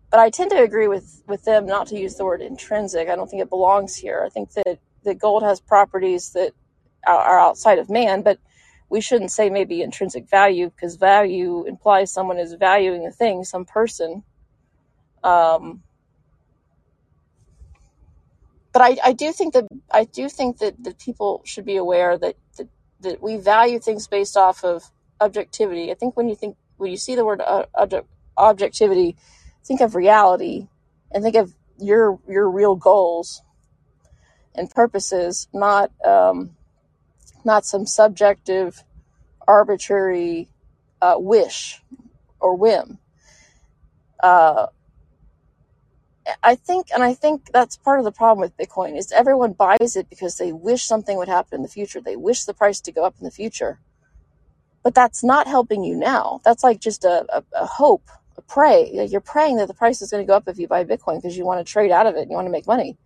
but 0.09 0.19
I 0.19 0.29
tend 0.29 0.51
to 0.51 0.63
agree 0.63 0.87
with, 0.87 1.23
with 1.27 1.43
them 1.43 1.65
not 1.65 1.87
to 1.87 1.99
use 1.99 2.15
the 2.15 2.25
word 2.25 2.41
intrinsic. 2.41 3.09
I 3.09 3.15
don't 3.15 3.29
think 3.29 3.41
it 3.41 3.49
belongs 3.49 3.95
here. 3.95 4.23
I 4.25 4.29
think 4.29 4.53
that, 4.53 4.79
that 5.03 5.19
gold 5.19 5.43
has 5.43 5.59
properties 5.59 6.31
that 6.31 6.53
are 7.05 7.39
outside 7.39 7.79
of 7.79 7.89
man, 7.89 8.21
but 8.21 8.39
we 8.89 9.01
shouldn't 9.01 9.31
say 9.31 9.49
maybe 9.49 9.81
intrinsic 9.81 10.29
value 10.29 10.69
because 10.69 10.95
value 10.95 11.65
implies 11.65 12.11
someone 12.11 12.37
is 12.37 12.53
valuing 12.53 13.05
a 13.05 13.11
thing, 13.11 13.43
some 13.43 13.65
person. 13.65 14.23
Um, 15.23 15.83
but 18.71 18.81
I, 18.81 18.97
I 19.03 19.13
do 19.13 19.31
think 19.31 19.53
that 19.53 19.67
I 19.91 20.05
do 20.05 20.29
think 20.29 20.59
that, 20.59 20.83
that 20.83 20.99
people 20.99 21.41
should 21.45 21.65
be 21.65 21.77
aware 21.77 22.17
that, 22.17 22.35
that 22.57 22.67
that 23.01 23.21
we 23.21 23.37
value 23.37 23.79
things 23.79 24.07
based 24.07 24.37
off 24.37 24.63
of 24.63 24.91
objectivity. 25.19 25.91
I 25.91 25.95
think 25.95 26.15
when 26.15 26.29
you 26.29 26.35
think 26.35 26.57
when 26.77 26.91
you 26.91 26.97
see 26.97 27.15
the 27.15 27.25
word 27.25 27.41
uh, 27.41 27.65
object, 27.75 28.07
objectivity, 28.37 29.15
think 29.65 29.81
of 29.81 29.95
reality 29.95 30.67
and 31.11 31.23
think 31.23 31.35
of 31.35 31.53
your 31.79 32.19
your 32.27 32.49
real 32.49 32.75
goals 32.75 33.41
and 34.55 34.69
purposes, 34.69 35.47
not 35.53 35.91
um, 36.05 36.56
not 37.45 37.65
some 37.65 37.85
subjective, 37.85 38.83
arbitrary 39.47 40.49
uh, 41.01 41.15
wish 41.17 41.81
or 42.39 42.55
whim. 42.55 42.99
Uh, 44.21 44.67
I 46.43 46.55
think, 46.55 46.87
and 46.93 47.03
I 47.03 47.13
think 47.13 47.51
that's 47.53 47.77
part 47.77 47.99
of 47.99 48.05
the 48.05 48.11
problem 48.11 48.41
with 48.41 48.57
Bitcoin 48.57 48.97
is 48.97 49.11
everyone 49.11 49.53
buys 49.53 49.95
it 49.95 50.09
because 50.09 50.37
they 50.37 50.51
wish 50.51 50.83
something 50.83 51.17
would 51.17 51.29
happen 51.29 51.57
in 51.57 51.63
the 51.63 51.69
future. 51.69 52.01
They 52.01 52.15
wish 52.15 52.43
the 52.43 52.53
price 52.53 52.81
to 52.81 52.91
go 52.91 53.05
up 53.05 53.15
in 53.19 53.23
the 53.23 53.31
future, 53.31 53.79
but 54.83 54.93
that's 54.93 55.23
not 55.23 55.47
helping 55.47 55.83
you 55.83 55.95
now. 55.95 56.41
That's 56.43 56.63
like 56.63 56.81
just 56.81 57.05
a, 57.05 57.25
a, 57.33 57.43
a 57.53 57.65
hope, 57.65 58.09
a 58.37 58.41
pray. 58.41 59.07
You're 59.09 59.21
praying 59.21 59.57
that 59.57 59.67
the 59.67 59.73
price 59.73 60.01
is 60.01 60.11
going 60.11 60.23
to 60.23 60.27
go 60.27 60.35
up 60.35 60.47
if 60.47 60.57
you 60.59 60.67
buy 60.67 60.83
Bitcoin 60.83 61.17
because 61.17 61.37
you 61.37 61.45
want 61.45 61.65
to 61.65 61.71
trade 61.71 61.91
out 61.91 62.07
of 62.07 62.15
it 62.15 62.21
and 62.23 62.31
you 62.31 62.35
want 62.35 62.47
to 62.47 62.51
make 62.51 62.67
money. 62.67 62.97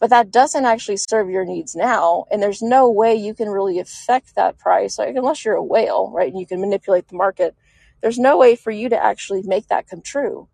But 0.00 0.10
that 0.10 0.30
doesn't 0.30 0.64
actually 0.64 0.96
serve 0.96 1.30
your 1.30 1.44
needs 1.44 1.76
now, 1.76 2.24
and 2.30 2.42
there's 2.42 2.62
no 2.62 2.90
way 2.90 3.14
you 3.14 3.34
can 3.34 3.50
really 3.50 3.78
affect 3.78 4.34
that 4.34 4.58
price, 4.58 4.98
like 4.98 5.14
unless 5.14 5.44
you're 5.44 5.54
a 5.54 5.62
whale, 5.62 6.10
right? 6.10 6.32
And 6.32 6.40
you 6.40 6.46
can 6.46 6.60
manipulate 6.60 7.08
the 7.08 7.16
market. 7.16 7.54
There's 8.00 8.18
no 8.18 8.38
way 8.38 8.56
for 8.56 8.70
you 8.70 8.88
to 8.88 9.04
actually 9.04 9.42
make 9.42 9.68
that 9.68 9.88
come 9.88 10.00
true 10.00 10.48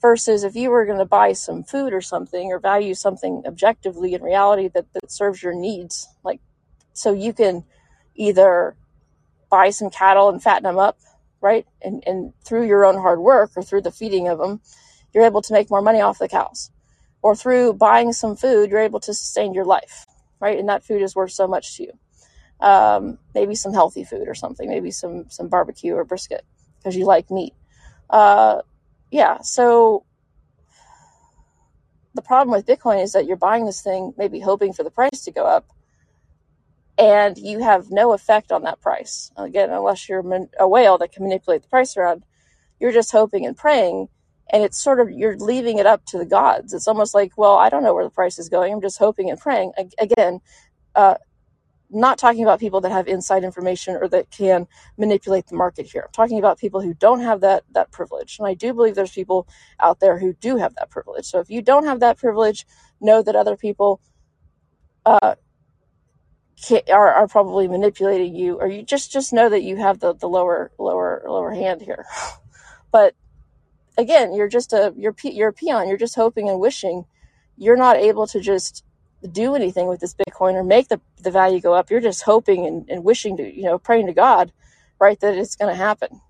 versus 0.00 0.44
if 0.44 0.56
you 0.56 0.70
were 0.70 0.86
going 0.86 0.98
to 0.98 1.04
buy 1.04 1.32
some 1.32 1.62
food 1.62 1.92
or 1.92 2.00
something 2.00 2.48
or 2.52 2.58
value 2.58 2.94
something 2.94 3.42
objectively 3.46 4.14
in 4.14 4.22
reality 4.22 4.68
that, 4.68 4.92
that 4.94 5.10
serves 5.10 5.42
your 5.42 5.54
needs 5.54 6.08
like 6.24 6.40
so 6.92 7.12
you 7.12 7.32
can 7.32 7.64
either 8.14 8.76
buy 9.50 9.70
some 9.70 9.90
cattle 9.90 10.28
and 10.28 10.42
fatten 10.42 10.62
them 10.62 10.78
up 10.78 10.98
right 11.40 11.66
and, 11.82 12.02
and 12.06 12.32
through 12.44 12.66
your 12.66 12.84
own 12.84 12.96
hard 12.96 13.20
work 13.20 13.50
or 13.56 13.62
through 13.62 13.82
the 13.82 13.90
feeding 13.90 14.28
of 14.28 14.38
them 14.38 14.60
you're 15.12 15.24
able 15.24 15.42
to 15.42 15.52
make 15.52 15.70
more 15.70 15.82
money 15.82 16.00
off 16.00 16.18
the 16.18 16.28
cows 16.28 16.70
or 17.22 17.36
through 17.36 17.72
buying 17.74 18.12
some 18.12 18.36
food 18.36 18.70
you're 18.70 18.80
able 18.80 19.00
to 19.00 19.14
sustain 19.14 19.54
your 19.54 19.64
life 19.64 20.06
right? 20.40 20.58
And 20.58 20.68
that 20.68 20.82
food 20.82 21.02
is 21.02 21.14
worth 21.14 21.32
so 21.32 21.46
much 21.46 21.76
to 21.76 21.84
you. 21.84 21.92
Um, 22.60 23.18
maybe 23.34 23.54
some 23.54 23.72
healthy 23.72 24.04
food 24.04 24.28
or 24.28 24.34
something 24.34 24.68
maybe 24.68 24.90
some 24.90 25.30
some 25.30 25.48
barbecue 25.48 25.94
or 25.94 26.04
brisket 26.04 26.44
because 26.78 26.94
you 26.96 27.06
like 27.06 27.30
meat. 27.30 27.54
Uh, 28.10 28.60
yeah, 29.10 29.38
so 29.40 30.04
the 32.14 32.22
problem 32.22 32.54
with 32.54 32.66
Bitcoin 32.66 33.02
is 33.02 33.12
that 33.12 33.24
you're 33.24 33.36
buying 33.36 33.64
this 33.64 33.80
thing, 33.80 34.12
maybe 34.18 34.40
hoping 34.40 34.72
for 34.72 34.82
the 34.82 34.90
price 34.90 35.24
to 35.24 35.30
go 35.30 35.46
up, 35.46 35.70
and 36.98 37.38
you 37.38 37.60
have 37.60 37.90
no 37.90 38.12
effect 38.12 38.52
on 38.52 38.64
that 38.64 38.80
price. 38.80 39.30
Again, 39.36 39.70
unless 39.70 40.08
you're 40.08 40.24
a 40.58 40.68
whale 40.68 40.98
that 40.98 41.12
can 41.12 41.22
manipulate 41.22 41.62
the 41.62 41.68
price 41.68 41.96
around, 41.96 42.24
you're 42.78 42.92
just 42.92 43.12
hoping 43.12 43.46
and 43.46 43.56
praying, 43.56 44.08
and 44.50 44.62
it's 44.62 44.80
sort 44.82 45.00
of 45.00 45.10
you're 45.10 45.36
leaving 45.36 45.78
it 45.78 45.86
up 45.86 46.04
to 46.06 46.18
the 46.18 46.26
gods. 46.26 46.72
It's 46.72 46.88
almost 46.88 47.14
like, 47.14 47.32
well, 47.36 47.56
I 47.56 47.68
don't 47.68 47.82
know 47.82 47.94
where 47.94 48.04
the 48.04 48.10
price 48.10 48.38
is 48.38 48.48
going. 48.48 48.72
I'm 48.72 48.80
just 48.80 48.98
hoping 48.98 49.30
and 49.30 49.38
praying. 49.38 49.72
Again, 49.98 50.40
uh, 50.94 51.14
not 51.92 52.18
talking 52.18 52.42
about 52.42 52.60
people 52.60 52.80
that 52.80 52.92
have 52.92 53.08
inside 53.08 53.42
information 53.42 53.96
or 53.96 54.08
that 54.08 54.30
can 54.30 54.66
manipulate 54.96 55.46
the 55.48 55.56
market 55.56 55.86
here. 55.86 56.02
I'm 56.06 56.12
talking 56.12 56.38
about 56.38 56.58
people 56.58 56.80
who 56.80 56.94
don't 56.94 57.20
have 57.20 57.40
that 57.40 57.64
that 57.72 57.90
privilege. 57.90 58.38
And 58.38 58.46
I 58.46 58.54
do 58.54 58.72
believe 58.72 58.94
there's 58.94 59.12
people 59.12 59.48
out 59.80 60.00
there 60.00 60.18
who 60.18 60.32
do 60.34 60.56
have 60.56 60.74
that 60.76 60.90
privilege. 60.90 61.26
So 61.26 61.40
if 61.40 61.50
you 61.50 61.62
don't 61.62 61.84
have 61.86 62.00
that 62.00 62.18
privilege, 62.18 62.66
know 63.00 63.22
that 63.22 63.34
other 63.34 63.56
people 63.56 64.00
uh, 65.04 65.34
are, 66.90 67.12
are 67.12 67.28
probably 67.28 67.66
manipulating 67.68 68.34
you, 68.34 68.60
or 68.60 68.68
you 68.68 68.82
just 68.82 69.10
just 69.10 69.32
know 69.32 69.48
that 69.48 69.62
you 69.62 69.76
have 69.76 70.00
the, 70.00 70.14
the 70.14 70.28
lower 70.28 70.70
lower 70.78 71.22
lower 71.26 71.52
hand 71.52 71.82
here. 71.82 72.06
but 72.92 73.14
again, 73.98 74.34
you're 74.34 74.48
just 74.48 74.72
a 74.72 74.92
you're 74.96 75.14
you're 75.22 75.50
a 75.50 75.52
peon. 75.52 75.88
You're 75.88 75.96
just 75.98 76.14
hoping 76.14 76.48
and 76.48 76.60
wishing. 76.60 77.04
You're 77.56 77.76
not 77.76 77.96
able 77.96 78.26
to 78.28 78.40
just 78.40 78.84
do 79.30 79.54
anything 79.54 79.86
with 79.86 80.00
this 80.00 80.14
Bitcoin 80.14 80.54
or 80.54 80.64
make 80.64 80.88
the, 80.88 81.00
the 81.22 81.30
value 81.30 81.60
go 81.60 81.74
up. 81.74 81.90
You're 81.90 82.00
just 82.00 82.22
hoping 82.22 82.66
and, 82.66 82.88
and 82.88 83.04
wishing 83.04 83.36
to, 83.36 83.54
you 83.54 83.64
know, 83.64 83.78
praying 83.78 84.06
to 84.06 84.14
God, 84.14 84.52
right, 84.98 85.20
that 85.20 85.34
it's 85.34 85.56
going 85.56 85.70
to 85.70 85.76
happen. 85.76 86.22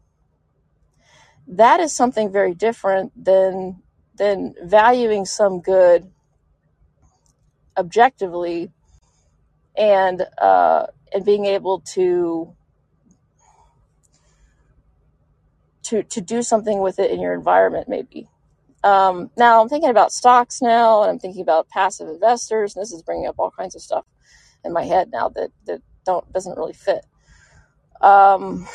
That 1.46 1.80
is 1.80 1.92
something 1.92 2.32
very 2.32 2.54
different 2.54 3.12
than 3.24 3.82
than 4.16 4.54
valuing 4.62 5.24
some 5.24 5.60
good 5.60 6.10
objectively 7.76 8.70
and 9.76 10.26
uh, 10.38 10.86
and 11.12 11.24
being 11.24 11.46
able 11.46 11.80
to 11.80 12.54
to 15.90 16.04
to 16.04 16.22
do 16.22 16.42
something 16.42 16.80
with 16.82 17.00
it 17.00 17.12
in 17.12 17.20
your 17.20 17.34
environment 17.34 17.88
maybe. 17.88 18.28
Um, 18.84 19.30
now 19.36 19.62
i'm 19.62 19.68
thinking 19.70 19.90
about 19.90 20.12
stocks 20.12 20.62
now 20.62 21.02
and 21.02 21.10
i'm 21.12 21.18
thinking 21.20 21.42
about 21.42 21.68
passive 21.70 22.08
investors 22.08 22.76
and 22.76 22.82
this 22.82 22.92
is 22.92 23.02
bringing 23.02 23.28
up 23.28 23.36
all 23.38 23.52
kinds 23.52 23.76
of 23.76 23.82
stuff 23.82 24.06
in 24.64 24.72
my 24.72 24.84
head 24.84 25.10
now 25.12 25.30
that 25.30 25.50
that 25.66 25.82
don't 26.06 26.30
doesn't 26.32 26.58
really 26.58 26.74
fit. 26.74 27.04
Um, 28.02 28.66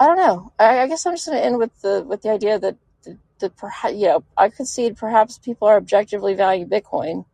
i 0.00 0.06
don't 0.06 0.16
know. 0.18 0.52
I, 0.58 0.80
I 0.80 0.88
guess 0.88 1.06
i'm 1.06 1.14
just 1.14 1.26
going 1.26 1.38
to 1.38 1.44
end 1.44 1.58
with 1.58 1.80
the 1.82 2.04
with 2.06 2.22
the 2.22 2.30
idea 2.30 2.58
that 2.58 2.76
the, 3.44 3.48
the 3.48 3.54
perha- 3.54 3.98
you 3.98 4.06
know 4.06 4.24
i 4.36 4.48
concede 4.48 4.96
perhaps 4.96 5.38
people 5.38 5.68
are 5.68 5.76
objectively 5.76 6.34
valuing 6.34 6.68
bitcoin 6.68 7.24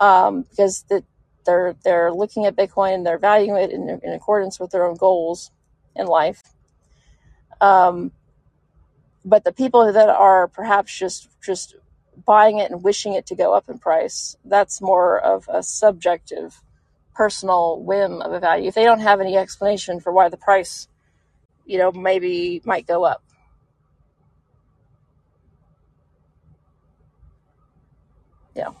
um, 0.00 0.42
because 0.42 0.84
the, 0.88 1.04
they're 1.44 1.74
they're 1.84 2.12
looking 2.12 2.44
at 2.44 2.56
bitcoin 2.56 2.94
and 2.94 3.06
they're 3.06 3.18
valuing 3.18 3.62
it 3.62 3.70
in, 3.70 3.88
in 4.02 4.12
accordance 4.12 4.60
with 4.60 4.70
their 4.70 4.84
own 4.86 4.96
goals 4.96 5.50
in 5.96 6.06
life. 6.06 6.42
Um, 7.60 8.12
but 9.24 9.44
the 9.44 9.52
people 9.52 9.92
that 9.92 10.08
are 10.08 10.48
perhaps 10.48 10.96
just 10.96 11.28
just 11.40 11.74
buying 12.26 12.58
it 12.58 12.70
and 12.70 12.82
wishing 12.82 13.14
it 13.14 13.26
to 13.26 13.34
go 13.34 13.54
up 13.54 13.68
in 13.68 13.78
price 13.78 14.36
that's 14.44 14.82
more 14.82 15.18
of 15.20 15.48
a 15.48 15.62
subjective 15.62 16.60
personal 17.14 17.80
whim 17.80 18.20
of 18.20 18.32
a 18.32 18.40
value. 18.40 18.68
If 18.68 18.74
they 18.74 18.84
don't 18.84 19.00
have 19.00 19.20
any 19.20 19.36
explanation 19.36 20.00
for 20.00 20.12
why 20.12 20.28
the 20.28 20.36
price 20.36 20.88
you 21.64 21.78
know 21.78 21.92
maybe 21.92 22.60
might 22.64 22.86
go 22.86 23.04
up 23.04 23.22
yeah. 28.58 28.72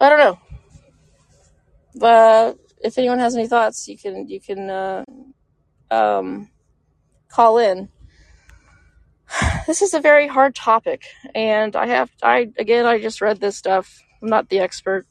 I 0.00 0.08
don't 0.08 0.18
know. 0.18 0.38
But 1.94 2.58
if 2.82 2.96
anyone 2.96 3.18
has 3.18 3.36
any 3.36 3.46
thoughts 3.46 3.86
you 3.86 3.98
can 3.98 4.26
you 4.28 4.40
can 4.40 4.70
uh, 4.70 5.04
um, 5.90 6.50
call 7.28 7.58
in. 7.58 7.88
This 9.66 9.82
is 9.82 9.94
a 9.94 10.00
very 10.00 10.26
hard 10.26 10.54
topic 10.56 11.04
and 11.34 11.76
i 11.76 11.86
have 11.86 12.10
i 12.20 12.50
again 12.58 12.84
i 12.84 12.98
just 12.98 13.20
read 13.20 13.40
this 13.40 13.56
stuff. 13.56 14.02
I'm 14.20 14.28
not 14.28 14.48
the 14.48 14.60
expert 14.60 15.06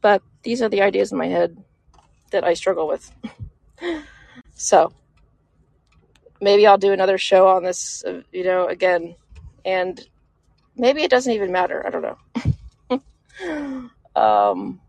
but 0.00 0.22
these 0.42 0.62
are 0.62 0.68
the 0.68 0.82
ideas 0.82 1.12
in 1.12 1.18
my 1.18 1.28
head 1.28 1.56
that 2.32 2.44
i 2.44 2.54
struggle 2.54 2.88
with. 2.88 3.04
So 4.56 4.92
maybe 6.40 6.66
i'll 6.66 6.78
do 6.78 6.92
another 6.92 7.18
show 7.18 7.48
on 7.48 7.62
this 7.64 8.04
uh, 8.04 8.22
you 8.32 8.44
know 8.44 8.66
again 8.66 9.16
and 9.64 9.94
maybe 10.76 11.02
it 11.02 11.10
doesn't 11.10 11.32
even 11.32 11.52
matter. 11.52 11.84
I 11.86 11.90
don't 11.90 12.02
know. 12.02 13.00
Um 14.16 14.80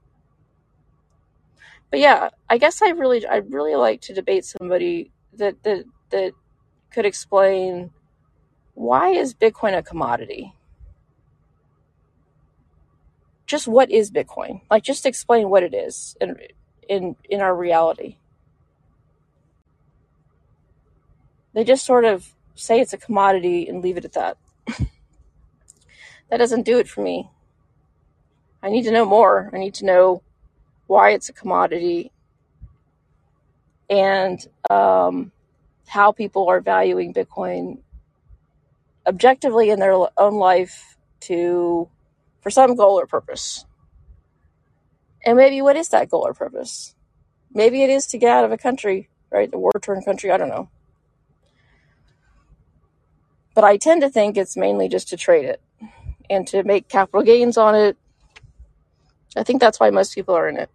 but 1.89 1.99
yeah 1.99 2.29
i 2.47 2.59
guess 2.59 2.83
i 2.83 2.89
really 2.89 3.25
i'd 3.25 3.51
really 3.51 3.73
like 3.73 4.01
to 4.01 4.13
debate 4.13 4.45
somebody 4.45 5.09
that 5.33 5.63
that 5.63 5.83
that 6.11 6.31
could 6.91 7.07
explain 7.07 7.89
why 8.75 9.09
is 9.09 9.33
bitcoin 9.33 9.75
a 9.75 9.81
commodity? 9.81 10.53
Just 13.45 13.67
what 13.67 13.89
is 13.89 14.11
bitcoin? 14.11 14.61
Like 14.69 14.83
just 14.83 15.05
explain 15.05 15.49
what 15.49 15.63
it 15.63 15.73
is 15.73 16.15
in 16.19 16.37
in 16.87 17.15
in 17.29 17.41
our 17.41 17.55
reality. 17.55 18.17
They 21.53 21.63
just 21.63 21.85
sort 21.85 22.03
of 22.03 22.33
say 22.53 22.81
it's 22.81 22.93
a 22.93 22.97
commodity 22.97 23.67
and 23.67 23.81
leave 23.81 23.97
it 23.97 24.05
at 24.05 24.13
that 24.13 24.37
that 26.35 26.39
doesn't 26.39 26.63
do 26.63 26.79
it 26.79 26.89
for 26.89 27.01
me. 27.01 27.29
I 28.61 28.67
need 28.69 28.83
to 28.83 28.91
know 28.91 29.05
more. 29.05 29.49
I 29.53 29.57
need 29.57 29.75
to 29.75 29.85
know 29.85 30.21
why 30.85 31.11
it's 31.11 31.29
a 31.29 31.33
commodity 31.33 32.11
and 33.89 34.45
um, 34.69 35.31
how 35.87 36.11
people 36.11 36.49
are 36.49 36.59
valuing 36.59 37.13
bitcoin 37.13 37.77
objectively 39.07 39.69
in 39.69 39.79
their 39.79 39.93
own 39.93 40.33
life 40.33 40.97
to 41.21 41.87
for 42.41 42.49
some 42.49 42.75
goal 42.75 42.99
or 42.99 43.07
purpose. 43.07 43.63
And 45.25 45.37
maybe 45.37 45.61
what 45.61 45.77
is 45.77 45.87
that 45.87 46.09
goal 46.09 46.27
or 46.27 46.33
purpose? 46.33 46.95
Maybe 47.53 47.81
it 47.81 47.89
is 47.89 48.07
to 48.07 48.17
get 48.17 48.29
out 48.29 48.43
of 48.43 48.51
a 48.51 48.57
country 48.57 49.07
right? 49.31 49.49
A 49.53 49.57
war 49.57 49.71
torn 49.81 50.03
country. 50.03 50.31
I 50.31 50.37
don't 50.37 50.49
know. 50.49 50.69
But 53.53 53.63
i 53.63 53.77
tend 53.77 54.01
to 54.01 54.09
think 54.09 54.35
it's 54.35 54.57
mainly 54.57 54.89
just 54.89 55.07
to 55.09 55.17
trade 55.17 55.45
it 55.45 55.61
and 56.29 56.47
to 56.47 56.63
make 56.63 56.87
capital 56.89 57.23
gains 57.23 57.57
on 57.57 57.75
it. 57.75 57.97
I 59.37 59.43
think 59.43 59.61
that's 59.61 59.79
why 59.79 59.89
most 59.89 60.15
people 60.15 60.35
are 60.35 60.47
in 60.47 60.57
it 60.57 60.69